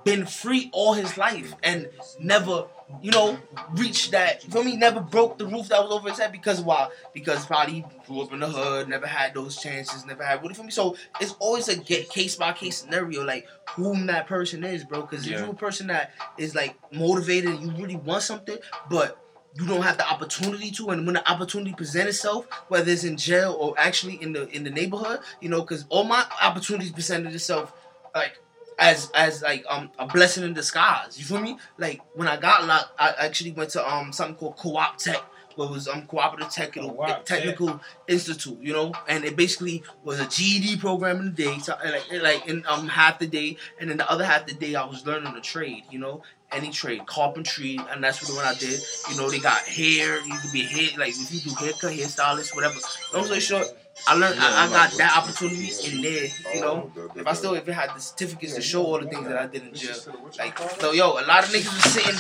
been 0.07 0.25
free 0.25 0.71
all 0.73 0.95
his 0.95 1.19
life 1.19 1.55
and 1.65 1.89
never 2.21 2.67
you 3.03 3.11
know 3.11 3.37
reached 3.73 4.13
that 4.13 4.45
you 4.45 4.51
feel 4.51 4.63
me? 4.63 4.77
Never 4.77 5.01
broke 5.01 5.37
the 5.37 5.47
roof 5.47 5.69
that 5.69 5.83
was 5.83 5.91
over 5.91 6.09
his 6.09 6.19
head 6.19 6.31
because 6.31 6.61
why? 6.61 6.89
Because 7.13 7.45
probably 7.45 7.85
grew 8.07 8.23
up 8.23 8.33
in 8.33 8.39
the 8.39 8.47
hood 8.47 8.89
never 8.89 9.07
had 9.07 9.35
those 9.35 9.57
chances 9.57 10.07
never 10.07 10.23
had 10.23 10.37
what 10.37 10.45
do 10.45 10.49
you 10.51 10.55
feel 10.55 10.65
me? 10.65 10.71
So 10.71 10.97
it's 11.21 11.35
always 11.41 11.69
a 11.69 11.77
get 11.77 12.09
case 12.09 12.37
by 12.37 12.53
case 12.53 12.79
scenario 12.79 13.25
like 13.25 13.47
whom 13.71 14.07
that 14.07 14.29
person 14.29 14.63
is 14.63 14.85
bro 14.85 15.03
because 15.03 15.27
if 15.27 15.39
you're 15.39 15.51
a 15.51 15.55
person 15.55 15.89
that 15.89 16.13
is 16.39 16.55
like 16.55 16.77
motivated 16.93 17.51
and 17.51 17.63
you 17.63 17.83
really 17.83 17.97
want 17.97 18.23
something 18.23 18.59
but 18.89 19.21
you 19.59 19.67
don't 19.67 19.83
have 19.83 19.97
the 19.97 20.09
opportunity 20.09 20.71
to 20.71 20.91
and 20.91 21.05
when 21.07 21.15
the 21.15 21.31
opportunity 21.31 21.73
present 21.73 22.09
itself 22.09 22.47
whether 22.69 22.93
it's 22.93 23.05
in 23.05 23.17
jail 23.17 23.57
or 23.59 23.75
actually 23.79 24.15
in 24.23 24.33
the 24.33 24.49
in 24.51 24.63
the 24.63 24.71
neighborhood 24.71 25.19
you 25.41 25.49
know 25.49 25.61
because 25.63 25.85
all 25.89 26.05
my 26.05 26.25
opportunities 26.41 26.93
presented 26.93 27.35
itself 27.35 27.73
like 28.15 28.39
as 28.79 29.11
as 29.15 29.43
like 29.43 29.65
um 29.69 29.91
a 29.99 30.07
blessing 30.07 30.45
in 30.45 30.53
disguise 30.53 31.19
you 31.19 31.25
feel 31.25 31.41
me 31.41 31.57
like 31.79 32.01
when 32.15 32.29
i 32.29 32.37
got 32.37 32.67
locked 32.67 32.91
i 32.99 33.15
actually 33.19 33.53
went 33.53 33.71
to 33.71 33.95
um 33.95 34.13
something 34.13 34.37
called 34.37 34.57
co-op 34.57 34.97
tech 34.99 35.23
what 35.55 35.71
was 35.71 35.89
um 35.89 36.03
cooperative 36.03 36.51
technical 36.51 36.95
Co-op 36.95 37.25
Tech. 37.25 37.39
technical 37.39 37.81
institute 38.07 38.59
you 38.61 38.73
know 38.73 38.93
and 39.09 39.25
it 39.25 39.35
basically 39.35 39.83
was 40.05 40.21
a 40.21 40.27
ged 40.27 40.79
program 40.79 41.19
in 41.19 41.25
the 41.27 41.31
day 41.31 41.59
so, 41.59 41.75
like 41.85 42.23
like 42.23 42.47
in 42.47 42.65
um 42.67 42.87
half 42.89 43.19
the 43.19 43.27
day 43.27 43.57
and 43.81 43.89
then 43.89 43.97
the 43.97 44.11
other 44.11 44.25
half 44.25 44.47
the 44.47 44.55
day 44.55 44.75
i 44.75 44.85
was 44.85 45.07
learning 45.07 45.35
a 45.35 45.41
trade 45.41 45.83
you 45.91 45.99
know 45.99 46.23
any 46.53 46.71
trade, 46.71 47.07
carpentry, 47.07 47.79
and 47.91 48.03
that's 48.03 48.23
what 48.23 48.31
the 48.31 48.37
one 48.37 48.45
I 48.45 48.55
did. 48.55 48.81
You 49.11 49.17
know, 49.17 49.29
they 49.31 49.39
got 49.41 49.59
hair. 49.63 50.25
You 50.25 50.39
could 50.39 50.53
be 50.53 50.63
hair, 50.63 50.99
like 50.99 51.11
if 51.11 51.33
you 51.33 51.41
do 51.41 51.57
haircut, 51.57 51.93
hairstylist, 51.93 52.55
whatever. 52.55 52.77
Long 53.13 53.25
story 53.25 53.41
short, 53.41 53.67
I 54.09 54.15
learned, 54.15 54.39
I, 54.39 54.67
I 54.67 54.69
got 54.69 54.93
that 54.99 55.17
opportunity 55.17 55.71
in 55.85 56.03
there. 56.03 56.25
You 56.55 56.65
oh, 56.65 56.91
know, 56.97 57.11
if 57.17 57.27
I 57.27 57.33
still 57.33 57.57
even 57.57 57.75
had 57.75 57.95
the 57.95 58.01
certificates 58.01 58.55
to 58.55 58.63
show 58.63 58.85
all 58.85 59.01
the 59.01 59.09
things 59.09 59.27
that 59.27 59.37
I 59.37 59.47
did 59.47 59.63
in 59.63 59.75
jail. 59.75 59.95
Like, 60.39 60.59
so 60.59 60.93
yo, 60.93 61.13
a 61.13 61.25
lot 61.27 61.45
of 61.45 61.51
niggas 61.51 61.73
was 61.73 61.85
sitting. 61.93 62.15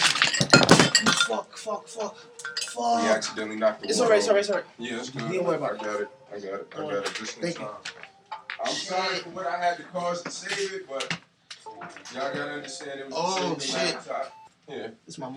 Fuck, 1.27 1.57
fuck, 1.57 1.87
fuck, 1.87 2.17
fuck. 2.17 3.05
accidentally 3.05 3.57
knocked 3.57 3.83
the 3.83 3.89
It's 3.89 4.01
alright, 4.01 4.19
it's 4.19 4.29
alright, 4.29 4.41
it's 4.41 4.51
alright. 4.51 4.65
Yeah, 4.79 4.99
it's 4.99 5.11
good. 5.11 5.33
Don't 5.33 5.45
worry 5.45 5.57
about 5.57 5.75
it. 5.75 5.81
I 5.81 5.85
got 5.85 6.01
it. 6.01 6.09
I 6.33 6.39
got 6.39 6.45
it. 6.45 6.73
I 6.77 6.81
got 6.81 6.93
it. 6.93 7.15
Just 7.15 7.37
in 7.37 7.43
Thank 7.43 7.59
you. 7.59 7.65
time. 7.65 7.75
I'm 8.65 8.73
sorry 8.73 9.19
for 9.19 9.31
what 9.31 9.47
I 9.47 9.59
had 9.59 9.77
to 9.77 9.83
cause 9.85 10.23
to 10.23 10.31
save 10.31 10.73
it, 10.73 10.89
but 10.89 11.19
y'all 12.15 12.33
gotta 12.33 12.53
understand 12.53 13.01
it 13.01 13.07
was 13.07 13.15
Oh, 13.17 13.55
a 13.55 13.61
saving 13.61 13.87
shit. 13.87 13.95
laptop. 13.97 14.33
Yeah. 14.69 14.89
It's 15.07 15.19
my 15.19 15.37